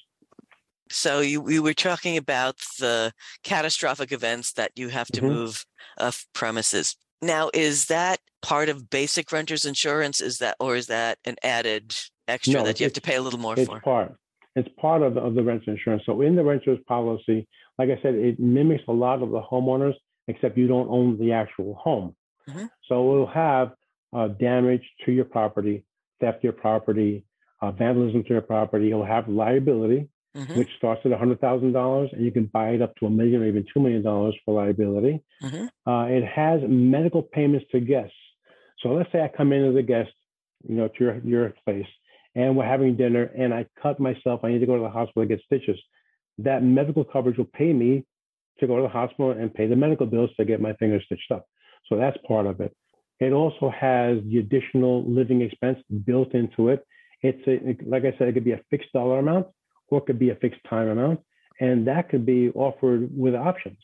So 0.89 1.19
you 1.19 1.41
we 1.41 1.59
were 1.59 1.73
talking 1.73 2.17
about 2.17 2.55
the 2.79 3.13
catastrophic 3.43 4.11
events 4.11 4.53
that 4.53 4.71
you 4.75 4.89
have 4.89 5.07
to 5.07 5.21
mm-hmm. 5.21 5.33
move 5.33 5.65
uh, 5.99 6.11
premises. 6.33 6.95
Now, 7.21 7.49
is 7.53 7.87
that 7.87 8.19
part 8.41 8.69
of 8.69 8.89
basic 8.89 9.31
renters 9.31 9.65
insurance? 9.65 10.21
Is 10.21 10.37
that 10.39 10.55
or 10.59 10.75
is 10.75 10.87
that 10.87 11.17
an 11.25 11.35
added 11.43 11.95
extra 12.27 12.53
no, 12.53 12.63
that 12.63 12.79
you 12.79 12.85
have 12.85 12.93
to 12.93 13.01
pay 13.01 13.15
a 13.15 13.21
little 13.21 13.39
more 13.39 13.55
it's 13.57 13.67
for? 13.67 13.79
part. 13.79 14.15
It's 14.55 14.69
part 14.79 15.01
of 15.03 15.15
the, 15.15 15.21
of 15.21 15.35
the 15.35 15.43
renters 15.43 15.67
insurance. 15.67 16.03
So 16.05 16.21
in 16.21 16.35
the 16.35 16.43
renters 16.43 16.79
policy, 16.87 17.47
like 17.77 17.89
I 17.89 17.99
said, 18.01 18.15
it 18.15 18.39
mimics 18.39 18.83
a 18.87 18.93
lot 18.93 19.21
of 19.21 19.29
the 19.31 19.41
homeowners, 19.41 19.93
except 20.27 20.57
you 20.57 20.67
don't 20.67 20.89
own 20.89 21.19
the 21.19 21.31
actual 21.31 21.75
home. 21.75 22.15
Mm-hmm. 22.49 22.65
So 22.87 23.01
it 23.01 23.17
will 23.17 23.27
have 23.27 23.71
uh, 24.15 24.29
damage 24.29 24.83
to 25.05 25.11
your 25.11 25.25
property, 25.25 25.83
theft 26.19 26.41
to 26.41 26.45
your 26.45 26.53
property, 26.53 27.23
uh, 27.61 27.71
vandalism 27.71 28.23
to 28.23 28.29
your 28.29 28.41
property. 28.41 28.89
It'll 28.89 29.05
have 29.05 29.27
liability, 29.27 30.09
mm-hmm. 30.37 30.57
which 30.57 30.69
starts 30.77 31.01
at 31.05 31.11
$100,000 31.11 32.13
and 32.13 32.23
you 32.23 32.31
can 32.31 32.45
buy 32.45 32.69
it 32.69 32.81
up 32.81 32.95
to 32.97 33.07
a 33.07 33.09
million 33.09 33.41
or 33.41 33.47
even 33.47 33.65
$2 33.75 33.81
million 33.81 34.03
for 34.03 34.53
liability. 34.53 35.23
Mm-hmm. 35.43 35.89
Uh, 35.91 36.05
it 36.05 36.23
has 36.25 36.61
medical 36.67 37.23
payments 37.23 37.65
to 37.71 37.79
guests. 37.79 38.13
So 38.81 38.89
let's 38.89 39.11
say 39.11 39.21
I 39.21 39.31
come 39.35 39.51
in 39.51 39.65
as 39.65 39.75
a 39.75 39.81
guest, 39.81 40.11
you 40.67 40.75
know, 40.75 40.87
to 40.87 40.93
your, 40.99 41.17
your 41.23 41.53
place 41.65 41.87
and 42.35 42.55
we're 42.55 42.65
having 42.65 42.95
dinner 42.95 43.31
and 43.37 43.53
I 43.53 43.65
cut 43.81 43.99
myself. 43.99 44.41
I 44.43 44.49
need 44.49 44.59
to 44.59 44.67
go 44.67 44.75
to 44.75 44.83
the 44.83 44.89
hospital 44.89 45.23
to 45.23 45.27
get 45.27 45.41
stitches. 45.45 45.79
That 46.37 46.63
medical 46.63 47.03
coverage 47.03 47.37
will 47.37 47.45
pay 47.45 47.73
me 47.73 48.05
to 48.59 48.67
go 48.67 48.75
to 48.75 48.83
the 48.83 48.89
hospital 48.89 49.31
and 49.31 49.53
pay 49.53 49.67
the 49.67 49.75
medical 49.75 50.05
bills 50.05 50.29
to 50.37 50.45
get 50.45 50.61
my 50.61 50.73
fingers 50.73 51.03
stitched 51.05 51.31
up. 51.31 51.47
So 51.89 51.97
that's 51.97 52.17
part 52.27 52.45
of 52.45 52.59
it. 52.59 52.75
It 53.19 53.33
also 53.33 53.71
has 53.71 54.19
the 54.23 54.37
additional 54.37 55.03
living 55.09 55.41
expense 55.41 55.79
built 56.05 56.35
into 56.35 56.69
it. 56.69 56.85
It's 57.23 57.41
a, 57.47 57.89
like 57.89 58.03
I 58.03 58.15
said, 58.17 58.27
it 58.27 58.33
could 58.33 58.43
be 58.43 58.51
a 58.51 58.61
fixed 58.69 58.93
dollar 58.93 59.17
amount 59.17 59.47
or 59.89 59.99
it 59.99 60.05
could 60.05 60.19
be 60.19 60.29
a 60.29 60.35
fixed 60.35 60.61
time 60.69 60.87
amount, 60.87 61.19
and 61.59 61.87
that 61.87 62.09
could 62.09 62.25
be 62.25 62.49
offered 62.49 63.09
with 63.15 63.35
options. 63.35 63.77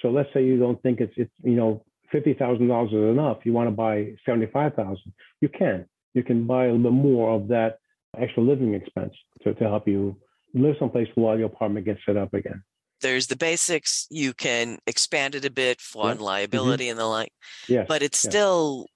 So 0.00 0.10
let's 0.10 0.28
say 0.32 0.44
you 0.44 0.58
don't 0.58 0.80
think 0.82 1.00
it's 1.00 1.12
it's 1.16 1.30
you 1.42 1.56
know 1.56 1.84
fifty 2.10 2.34
thousand 2.34 2.68
dollars 2.68 2.90
is 2.90 2.96
enough. 2.96 3.38
You 3.44 3.52
want 3.52 3.68
to 3.68 3.72
buy 3.72 4.14
seventy 4.24 4.46
five 4.46 4.74
thousand. 4.74 5.12
You 5.40 5.48
can. 5.48 5.86
You 6.14 6.22
can 6.22 6.46
buy 6.46 6.64
a 6.64 6.72
little 6.72 6.90
bit 6.90 6.92
more 6.92 7.30
of 7.30 7.48
that 7.48 7.78
extra 8.18 8.42
living 8.42 8.74
expense 8.74 9.14
to, 9.42 9.54
to 9.54 9.64
help 9.64 9.86
you 9.86 10.16
live 10.54 10.74
someplace 10.78 11.08
while 11.14 11.38
your 11.38 11.46
apartment 11.46 11.86
gets 11.86 12.00
set 12.04 12.16
up 12.16 12.34
again. 12.34 12.62
There's 13.00 13.28
the 13.28 13.36
basics. 13.36 14.06
You 14.10 14.34
can 14.34 14.78
expand 14.86 15.34
it 15.34 15.44
a 15.44 15.50
bit 15.50 15.80
for. 15.80 16.06
Mm-hmm. 16.06 16.22
liability 16.22 16.84
mm-hmm. 16.84 16.90
and 16.90 16.98
the 16.98 17.06
like. 17.06 17.32
Yes. 17.68 17.86
But 17.88 18.02
it's 18.02 18.24
yes. 18.24 18.32
still 18.32 18.86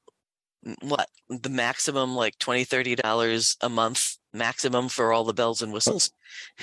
what 0.81 1.09
the 1.29 1.51
maximum 1.51 2.17
like 2.17 2.39
20 2.39 2.65
30 2.65 2.95
dollars 2.97 3.57
a 3.61 3.69
month 3.69 4.17
maximum 4.33 4.89
for 4.89 5.13
all 5.13 5.25
the 5.25 5.35
bells 5.35 5.63
and 5.63 5.73
whistles 5.73 6.11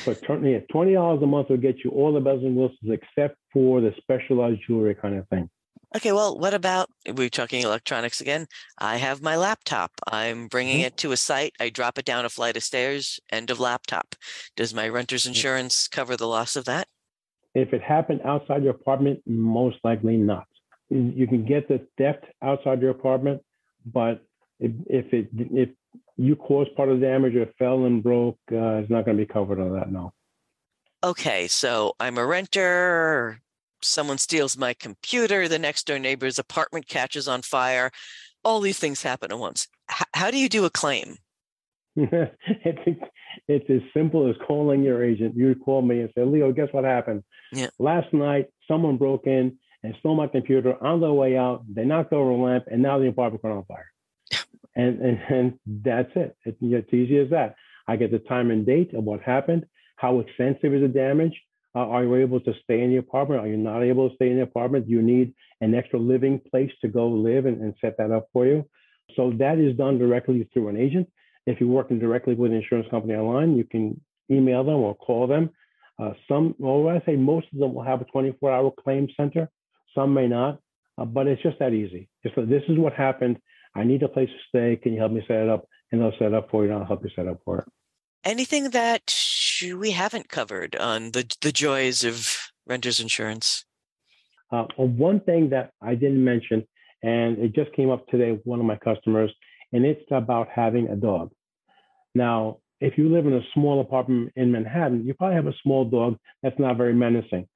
but, 0.05 0.21
yeah, 0.43 0.59
20 0.71 0.93
dollars 0.93 1.21
a 1.23 1.27
month 1.27 1.49
will 1.49 1.57
get 1.57 1.83
you 1.83 1.91
all 1.91 2.13
the 2.13 2.19
bells 2.19 2.43
and 2.43 2.55
whistles 2.55 2.79
except 2.83 3.37
for 3.51 3.81
the 3.81 3.93
specialized 3.97 4.61
jewelry 4.67 4.95
kind 4.95 5.15
of 5.15 5.27
thing. 5.29 5.49
Okay 5.93 6.13
well 6.13 6.39
what 6.39 6.53
about 6.53 6.87
we're 7.15 7.29
talking 7.29 7.63
electronics 7.63 8.21
again. 8.21 8.47
I 8.77 8.97
have 8.97 9.21
my 9.21 9.35
laptop. 9.35 9.91
I'm 10.09 10.47
bringing 10.47 10.77
mm-hmm. 10.77 10.87
it 10.87 10.97
to 10.97 11.11
a 11.11 11.17
site. 11.17 11.53
I 11.59 11.69
drop 11.69 11.97
it 11.97 12.05
down 12.05 12.23
a 12.23 12.29
flight 12.29 12.55
of 12.55 12.63
stairs 12.63 13.19
end 13.31 13.49
of 13.49 13.59
laptop. 13.59 14.15
Does 14.55 14.73
my 14.73 14.87
renter's 14.87 15.25
insurance 15.25 15.87
cover 15.87 16.15
the 16.15 16.27
loss 16.27 16.55
of 16.55 16.65
that? 16.65 16.87
If 17.53 17.73
it 17.73 17.81
happened 17.81 18.21
outside 18.23 18.63
your 18.63 18.71
apartment 18.71 19.21
most 19.25 19.77
likely 19.83 20.15
not. 20.15 20.47
You 20.89 21.27
can 21.27 21.45
get 21.45 21.67
the 21.67 21.85
theft 21.97 22.25
outside 22.41 22.81
your 22.81 22.91
apartment 22.91 23.41
but 23.85 24.23
if, 24.59 24.71
if 24.87 25.13
it 25.13 25.29
if 25.33 25.69
you 26.17 26.35
caused 26.35 26.75
part 26.75 26.89
of 26.89 26.99
the 26.99 27.05
damage 27.05 27.35
or 27.35 27.47
fell 27.57 27.85
and 27.85 28.03
broke, 28.03 28.37
uh, 28.51 28.79
it's 28.79 28.89
not 28.89 29.05
going 29.05 29.17
to 29.17 29.25
be 29.25 29.31
covered 29.31 29.59
on 29.59 29.73
that. 29.73 29.91
No. 29.91 30.13
Okay, 31.03 31.47
so 31.47 31.95
I'm 31.99 32.17
a 32.17 32.25
renter. 32.25 33.39
Someone 33.81 34.19
steals 34.19 34.57
my 34.57 34.73
computer. 34.73 35.47
The 35.47 35.57
next 35.57 35.87
door 35.87 35.97
neighbor's 35.97 36.37
apartment 36.37 36.87
catches 36.87 37.27
on 37.27 37.41
fire. 37.41 37.91
All 38.43 38.59
these 38.59 38.77
things 38.77 39.01
happen 39.01 39.31
at 39.31 39.39
once. 39.39 39.67
H- 39.89 40.07
how 40.13 40.29
do 40.29 40.37
you 40.37 40.47
do 40.47 40.65
a 40.65 40.69
claim? 40.69 41.17
it's, 41.95 43.01
it's 43.47 43.69
as 43.69 43.81
simple 43.93 44.29
as 44.29 44.35
calling 44.47 44.83
your 44.83 45.03
agent. 45.03 45.35
You 45.35 45.55
call 45.55 45.81
me 45.81 46.01
and 46.01 46.09
say, 46.15 46.23
Leo, 46.23 46.51
guess 46.51 46.67
what 46.71 46.83
happened? 46.83 47.23
Yeah. 47.51 47.69
Last 47.79 48.13
night, 48.13 48.47
someone 48.67 48.97
broke 48.97 49.25
in 49.25 49.57
and 49.83 49.95
stole 49.99 50.15
my 50.15 50.27
computer 50.27 50.81
on 50.83 51.01
their 51.01 51.11
way 51.11 51.37
out. 51.37 51.63
They 51.67 51.83
knocked 51.83 52.13
over 52.13 52.29
a 52.29 52.35
lamp, 52.35 52.65
and 52.71 52.81
now 52.81 52.99
the 52.99 53.07
apartment 53.07 53.41
caught 53.41 53.51
on 53.51 53.65
fire. 53.65 53.90
And, 54.75 54.99
and 54.99 55.19
and 55.29 55.59
that's 55.83 56.11
it. 56.15 56.35
it. 56.45 56.57
It's 56.61 56.93
easy 56.93 57.17
as 57.17 57.29
that. 57.31 57.55
I 57.87 57.95
get 57.95 58.11
the 58.11 58.19
time 58.19 58.51
and 58.51 58.65
date 58.65 58.93
of 58.93 59.03
what 59.03 59.21
happened. 59.21 59.65
How 59.95 60.19
extensive 60.19 60.73
is 60.73 60.81
the 60.81 60.87
damage? 60.87 61.33
Uh, 61.73 61.87
are 61.87 62.03
you 62.03 62.15
able 62.15 62.39
to 62.41 62.53
stay 62.63 62.81
in 62.81 62.91
the 62.91 62.97
apartment? 62.97 63.41
Are 63.41 63.47
you 63.47 63.57
not 63.57 63.81
able 63.83 64.09
to 64.09 64.15
stay 64.15 64.29
in 64.29 64.37
the 64.37 64.43
apartment? 64.43 64.87
Do 64.87 64.91
you 64.91 65.01
need 65.01 65.33
an 65.61 65.73
extra 65.73 65.99
living 65.99 66.41
place 66.49 66.71
to 66.81 66.87
go 66.87 67.07
live 67.07 67.45
and, 67.45 67.61
and 67.61 67.73
set 67.79 67.97
that 67.97 68.11
up 68.11 68.27
for 68.33 68.45
you? 68.45 68.67
So 69.15 69.31
that 69.39 69.57
is 69.57 69.77
done 69.77 69.97
directly 69.97 70.47
through 70.53 70.69
an 70.69 70.77
agent. 70.77 71.09
If 71.45 71.59
you're 71.59 71.69
working 71.69 71.99
directly 71.99 72.33
with 72.33 72.51
an 72.51 72.57
insurance 72.57 72.87
company 72.91 73.13
online, 73.13 73.57
you 73.57 73.63
can 73.63 73.99
email 74.29 74.63
them 74.63 74.75
or 74.75 74.95
call 74.95 75.27
them. 75.27 75.49
Uh, 75.97 76.11
some, 76.27 76.55
well, 76.59 76.87
I 76.89 77.01
say 77.05 77.15
most 77.15 77.47
of 77.53 77.59
them 77.59 77.73
will 77.73 77.83
have 77.83 78.01
a 78.01 78.05
24-hour 78.05 78.73
claim 78.81 79.07
center 79.15 79.49
some 79.95 80.13
may 80.13 80.27
not, 80.27 80.59
uh, 80.97 81.05
but 81.05 81.27
it's 81.27 81.41
just 81.41 81.59
that 81.59 81.73
easy. 81.73 82.09
Like, 82.23 82.49
this 82.49 82.63
is 82.67 82.77
what 82.77 82.93
happened. 82.93 83.37
I 83.75 83.83
need 83.83 84.03
a 84.03 84.07
place 84.07 84.29
to 84.29 84.37
stay. 84.49 84.75
Can 84.75 84.93
you 84.93 84.99
help 84.99 85.11
me 85.11 85.23
set 85.27 85.37
it 85.37 85.49
up? 85.49 85.65
And 85.91 86.01
they'll 86.01 86.11
set 86.13 86.27
it 86.27 86.33
up 86.33 86.49
for 86.49 86.63
you. 86.63 86.71
And 86.71 86.79
I'll 86.79 86.87
help 86.87 87.03
you 87.03 87.09
set 87.15 87.27
up 87.27 87.39
for 87.43 87.59
it. 87.59 87.65
Anything 88.23 88.69
that 88.69 89.15
we 89.75 89.91
haven't 89.91 90.29
covered 90.29 90.75
on 90.75 91.11
the 91.11 91.35
the 91.41 91.51
joys 91.51 92.03
of 92.03 92.51
renters 92.67 92.99
insurance? 92.99 93.65
Uh, 94.51 94.65
well, 94.77 94.87
one 94.87 95.19
thing 95.21 95.49
that 95.49 95.71
I 95.81 95.95
didn't 95.95 96.23
mention, 96.23 96.67
and 97.01 97.39
it 97.39 97.53
just 97.55 97.71
came 97.73 97.89
up 97.89 98.05
today 98.07 98.31
with 98.31 98.45
one 98.45 98.59
of 98.59 98.65
my 98.65 98.77
customers, 98.77 99.31
and 99.71 99.85
it's 99.85 100.05
about 100.11 100.49
having 100.53 100.89
a 100.89 100.95
dog. 100.95 101.31
Now, 102.13 102.57
if 102.79 102.97
you 102.97 103.09
live 103.09 103.25
in 103.25 103.33
a 103.33 103.41
small 103.53 103.79
apartment 103.79 104.33
in 104.35 104.51
Manhattan, 104.51 105.05
you 105.05 105.13
probably 105.13 105.35
have 105.35 105.47
a 105.47 105.55
small 105.63 105.85
dog 105.85 106.17
that's 106.43 106.59
not 106.59 106.77
very 106.77 106.93
menacing. 106.93 107.47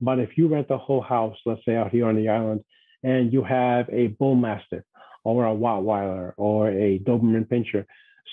But 0.00 0.20
if 0.20 0.36
you 0.36 0.48
rent 0.48 0.68
a 0.70 0.78
whole 0.78 1.00
house, 1.00 1.36
let's 1.44 1.64
say 1.64 1.74
out 1.76 1.90
here 1.90 2.06
on 2.06 2.16
the 2.16 2.28
island, 2.28 2.64
and 3.02 3.32
you 3.32 3.42
have 3.42 3.88
a 3.90 4.08
bull 4.08 4.34
mastiff 4.34 4.84
or 5.24 5.46
a 5.46 5.54
Rottweiler 5.54 6.32
or 6.36 6.70
a 6.70 6.98
Doberman 7.00 7.48
Pinscher, 7.48 7.84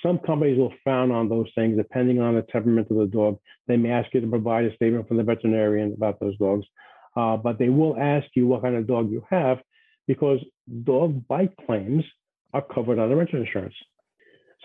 some 0.04 0.20
companies 0.20 0.58
will 0.58 0.74
frown 0.84 1.12
on 1.12 1.30
those 1.30 1.48
things 1.56 1.78
depending 1.78 2.22
on 2.22 2.36
the 2.36 2.42
temperament 2.44 2.88
of 2.92 2.98
the 2.98 3.06
dog. 3.06 3.40
They 3.68 3.78
may 3.78 3.92
ask 3.92 4.14
you 4.14 4.22
to 4.22 4.28
provide 4.28 4.66
a 4.66 4.76
statement 4.76 5.08
from 5.08 5.18
the 5.18 5.24
veterinarian 5.24 5.94
about 5.94 6.20
those 6.20 6.38
dogs, 6.38 6.66
uh, 7.16 7.38
but 7.38 7.60
they 7.60 7.70
will 7.70 7.98
ask 7.98 8.28
you 8.36 8.48
what 8.48 8.62
kind 8.62 8.76
of 8.76 8.88
dog 8.88 9.12
you 9.12 9.24
have 9.30 9.60
because 10.08 10.40
dog 10.84 11.28
bite 11.28 11.54
claims 11.66 12.04
are 12.54 12.62
covered 12.62 13.00
under 13.00 13.16
rental 13.16 13.42
insurance. 13.42 13.76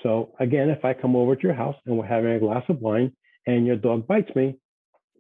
So 0.03 0.33
again, 0.41 0.71
if 0.71 0.85
I 0.85 0.95
come 0.95 1.17
over 1.17 1.37
to 1.37 1.43
your 1.43 1.55
house 1.55 1.77
and 1.87 1.97
we're 1.97 2.07
having 2.07 2.33
a 2.33 2.41
glass 2.41 2.65
of 2.69 2.81
wine 2.81 3.13
and 3.47 3.67
your 3.67 3.77
dog 3.77 4.07
bites 4.07 4.35
me, 4.35 4.59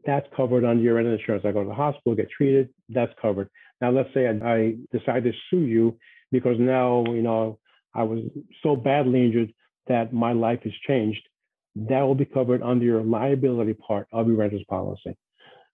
that's 0.04 0.26
covered 0.36 0.64
under 0.64 0.82
your 0.82 0.94
rental 0.94 1.14
insurance. 1.14 1.44
I 1.44 1.52
go 1.52 1.62
to 1.62 1.68
the 1.68 1.74
hospital, 1.74 2.14
get 2.14 2.30
treated, 2.30 2.68
that's 2.88 3.12
covered. 3.20 3.48
Now, 3.80 3.90
let's 3.90 4.08
say 4.14 4.26
I, 4.26 4.54
I 4.54 4.74
decide 4.92 5.24
to 5.24 5.32
sue 5.50 5.66
you 5.66 5.98
because 6.32 6.56
now, 6.58 7.04
you 7.06 7.22
know, 7.22 7.58
I 7.94 8.02
was 8.02 8.20
so 8.62 8.76
badly 8.76 9.24
injured 9.24 9.52
that 9.86 10.12
my 10.12 10.32
life 10.32 10.60
has 10.64 10.72
changed. 10.86 11.20
That 11.76 12.02
will 12.02 12.14
be 12.14 12.24
covered 12.24 12.62
under 12.62 12.84
your 12.84 13.02
liability 13.02 13.74
part 13.74 14.08
of 14.12 14.26
your 14.26 14.36
renter's 14.36 14.64
policy. 14.68 15.16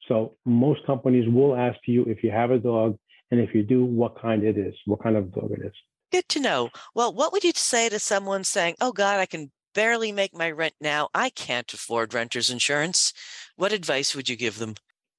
So 0.09 0.37
most 0.45 0.85
companies 0.87 1.29
will 1.29 1.57
ask 1.57 1.79
you 1.87 2.05
if 2.05 2.23
you 2.25 2.31
have 2.31 2.51
a 2.51 2.59
dog, 2.59 2.99
and 3.31 3.41
if 3.41 3.55
you 3.55 3.62
do, 3.62 3.85
what 3.85 4.21
kind 4.21 4.45
it 4.45 4.59
is, 4.59 4.75
what 4.85 5.03
kind 5.03 5.17
of 5.17 5.33
dog 5.33 5.53
it 5.53 5.65
is. 5.65 5.73
Good 6.11 6.29
to 6.31 6.41
know. 6.41 6.71
Well, 6.95 7.15
what 7.15 7.33
would 7.33 7.45
you 7.45 7.53
say 7.55 7.88
to 7.88 7.99
someone 7.99 8.45
saying, 8.45 8.75
"Oh 8.81 8.93
God, 8.93 9.21
I 9.21 9.27
can 9.27 9.53
barely 9.75 10.12
make 10.12 10.35
my 10.35 10.51
rent 10.51 10.75
now. 10.81 11.09
I 11.15 11.31
can't 11.31 11.73
afford 11.73 12.12
renter's 12.12 12.51
insurance. 12.51 13.15
What 13.57 13.73
advice 13.73 14.15
would 14.15 14.29
you 14.29 14.37
give 14.37 14.59
them? 14.59 14.75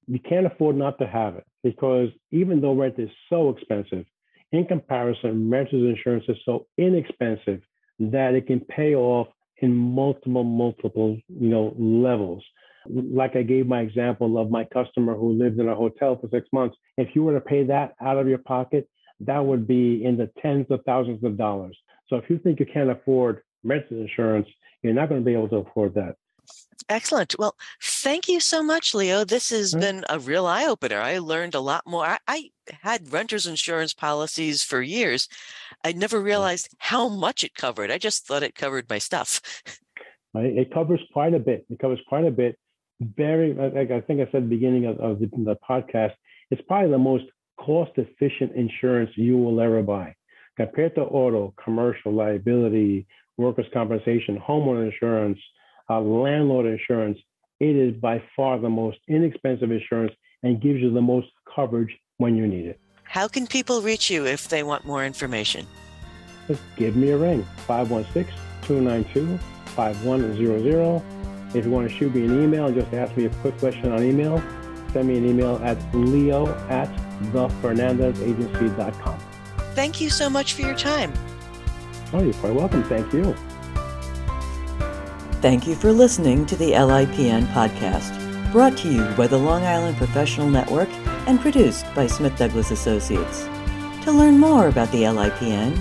you 0.06 0.18
can't 0.18 0.46
afford 0.46 0.76
not 0.76 0.98
to 0.98 1.06
have 1.06 1.36
it 1.36 1.44
because 1.62 2.08
even 2.30 2.60
though 2.60 2.74
rent 2.74 2.98
is 2.98 3.10
so 3.30 3.50
expensive, 3.50 4.04
in 4.54 4.66
comparison, 4.66 5.50
renter's 5.50 5.96
insurance 5.96 6.24
is 6.28 6.36
so 6.44 6.66
inexpensive 6.78 7.60
that 7.98 8.34
it 8.34 8.46
can 8.46 8.60
pay 8.60 8.94
off 8.94 9.28
in 9.58 9.74
multiple, 9.74 10.44
multiple, 10.44 11.18
you 11.28 11.48
know, 11.48 11.74
levels. 11.78 12.42
Like 12.86 13.34
I 13.34 13.42
gave 13.42 13.66
my 13.66 13.80
example 13.80 14.38
of 14.38 14.50
my 14.50 14.64
customer 14.64 15.14
who 15.14 15.32
lived 15.32 15.58
in 15.58 15.68
a 15.68 15.74
hotel 15.74 16.18
for 16.20 16.28
six 16.30 16.48
months. 16.52 16.76
If 16.98 17.14
you 17.14 17.24
were 17.24 17.34
to 17.34 17.40
pay 17.40 17.64
that 17.64 17.94
out 18.00 18.18
of 18.18 18.28
your 18.28 18.38
pocket, 18.38 18.88
that 19.20 19.44
would 19.44 19.66
be 19.66 20.04
in 20.04 20.16
the 20.16 20.30
tens 20.40 20.66
of 20.70 20.80
thousands 20.84 21.24
of 21.24 21.36
dollars. 21.36 21.76
So 22.08 22.16
if 22.16 22.28
you 22.28 22.38
think 22.38 22.60
you 22.60 22.66
can't 22.66 22.90
afford 22.90 23.40
renter's 23.62 24.08
insurance, 24.08 24.48
you're 24.82 24.92
not 24.92 25.08
going 25.08 25.20
to 25.20 25.24
be 25.24 25.32
able 25.32 25.48
to 25.48 25.56
afford 25.56 25.94
that. 25.94 26.16
Excellent. 26.88 27.34
Well, 27.38 27.56
thank 27.82 28.28
you 28.28 28.40
so 28.40 28.62
much, 28.62 28.94
Leo. 28.94 29.24
This 29.24 29.50
has 29.50 29.72
mm-hmm. 29.72 29.80
been 29.80 30.04
a 30.08 30.18
real 30.18 30.46
eye 30.46 30.66
opener. 30.66 31.00
I 31.00 31.18
learned 31.18 31.54
a 31.54 31.60
lot 31.60 31.82
more. 31.86 32.04
I, 32.04 32.18
I, 32.26 32.50
had 32.82 33.12
renter's 33.12 33.46
insurance 33.46 33.92
policies 33.92 34.62
for 34.62 34.80
years. 34.80 35.28
I 35.84 35.92
never 35.92 36.18
realized 36.18 36.74
how 36.78 37.08
much 37.08 37.44
it 37.44 37.54
covered. 37.54 37.90
I 37.90 37.98
just 37.98 38.26
thought 38.26 38.42
it 38.42 38.54
covered 38.54 38.88
my 38.88 38.98
stuff. 38.98 39.40
It 40.36 40.74
covers 40.74 41.00
quite 41.12 41.32
a 41.32 41.38
bit. 41.38 41.64
It 41.70 41.78
covers 41.78 42.00
quite 42.08 42.24
a 42.24 42.30
bit. 42.32 42.58
Very, 43.00 43.54
like 43.54 43.92
I 43.92 44.00
think 44.00 44.20
I 44.20 44.24
said 44.24 44.42
at 44.42 44.42
the 44.42 44.56
beginning 44.56 44.86
of, 44.86 44.98
of 44.98 45.20
the, 45.20 45.26
the 45.26 45.56
podcast, 45.68 46.10
it's 46.50 46.62
probably 46.66 46.90
the 46.90 46.98
most 46.98 47.26
cost 47.56 47.92
efficient 47.96 48.52
insurance 48.56 49.10
you 49.14 49.38
will 49.38 49.60
ever 49.60 49.80
buy. 49.80 50.14
Compared 50.56 50.96
to 50.96 51.02
auto, 51.02 51.54
commercial 51.62 52.12
liability, 52.12 53.06
workers' 53.36 53.66
compensation, 53.72 54.40
homeowner 54.44 54.90
insurance, 54.90 55.38
uh, 55.88 56.00
landlord 56.00 56.66
insurance, 56.66 57.18
it 57.60 57.76
is 57.76 57.94
by 58.00 58.22
far 58.36 58.58
the 58.58 58.68
most 58.68 58.98
inexpensive 59.08 59.70
insurance 59.70 60.12
and 60.42 60.60
gives 60.60 60.80
you 60.80 60.92
the 60.92 61.00
most 61.00 61.28
coverage 61.54 61.94
when 62.18 62.36
you 62.36 62.46
need 62.46 62.66
it. 62.66 62.80
How 63.04 63.28
can 63.28 63.46
people 63.46 63.80
reach 63.80 64.10
you 64.10 64.26
if 64.26 64.48
they 64.48 64.62
want 64.62 64.84
more 64.84 65.04
information? 65.04 65.66
Just 66.48 66.62
give 66.76 66.96
me 66.96 67.10
a 67.10 67.16
ring, 67.16 67.46
516 67.66 68.32
292 68.62 69.38
5100. 69.74 71.02
If 71.54 71.64
you 71.64 71.70
want 71.70 71.88
to 71.88 71.96
shoot 71.96 72.14
me 72.14 72.24
an 72.24 72.42
email, 72.42 72.72
just 72.72 72.92
ask 72.92 73.16
me 73.16 73.26
a 73.26 73.30
quick 73.36 73.56
question 73.58 73.92
on 73.92 74.02
email, 74.02 74.42
send 74.92 75.08
me 75.08 75.18
an 75.18 75.26
email 75.26 75.56
at 75.62 75.78
leo 75.94 76.48
at 76.68 76.88
thefernandezagency.com. 77.32 79.18
Thank 79.74 80.00
you 80.00 80.10
so 80.10 80.28
much 80.28 80.54
for 80.54 80.62
your 80.62 80.74
time. 80.74 81.12
Oh, 82.12 82.22
you're 82.22 82.34
quite 82.34 82.54
welcome. 82.54 82.82
Thank 82.84 83.12
you. 83.12 83.34
Thank 85.44 85.66
you 85.66 85.74
for 85.74 85.92
listening 85.92 86.46
to 86.46 86.56
the 86.56 86.70
LIPN 86.70 87.44
podcast, 87.48 88.50
brought 88.50 88.78
to 88.78 88.90
you 88.90 89.04
by 89.10 89.26
the 89.26 89.36
Long 89.36 89.62
Island 89.62 89.98
Professional 89.98 90.48
Network 90.48 90.88
and 91.28 91.38
produced 91.38 91.84
by 91.94 92.06
Smith 92.06 92.34
Douglass 92.38 92.70
Associates. 92.70 93.42
To 94.04 94.10
learn 94.10 94.38
more 94.38 94.68
about 94.68 94.90
the 94.90 95.02
LIPN, 95.02 95.74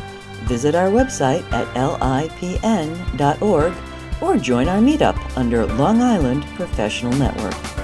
visit 0.50 0.76
our 0.76 0.90
website 0.90 1.50
at 1.54 1.66
lipn.org 1.78 3.74
or 4.22 4.36
join 4.36 4.68
our 4.68 4.82
meetup 4.82 5.38
under 5.38 5.66
Long 5.66 6.02
Island 6.02 6.44
Professional 6.58 7.14
Network. 7.14 7.83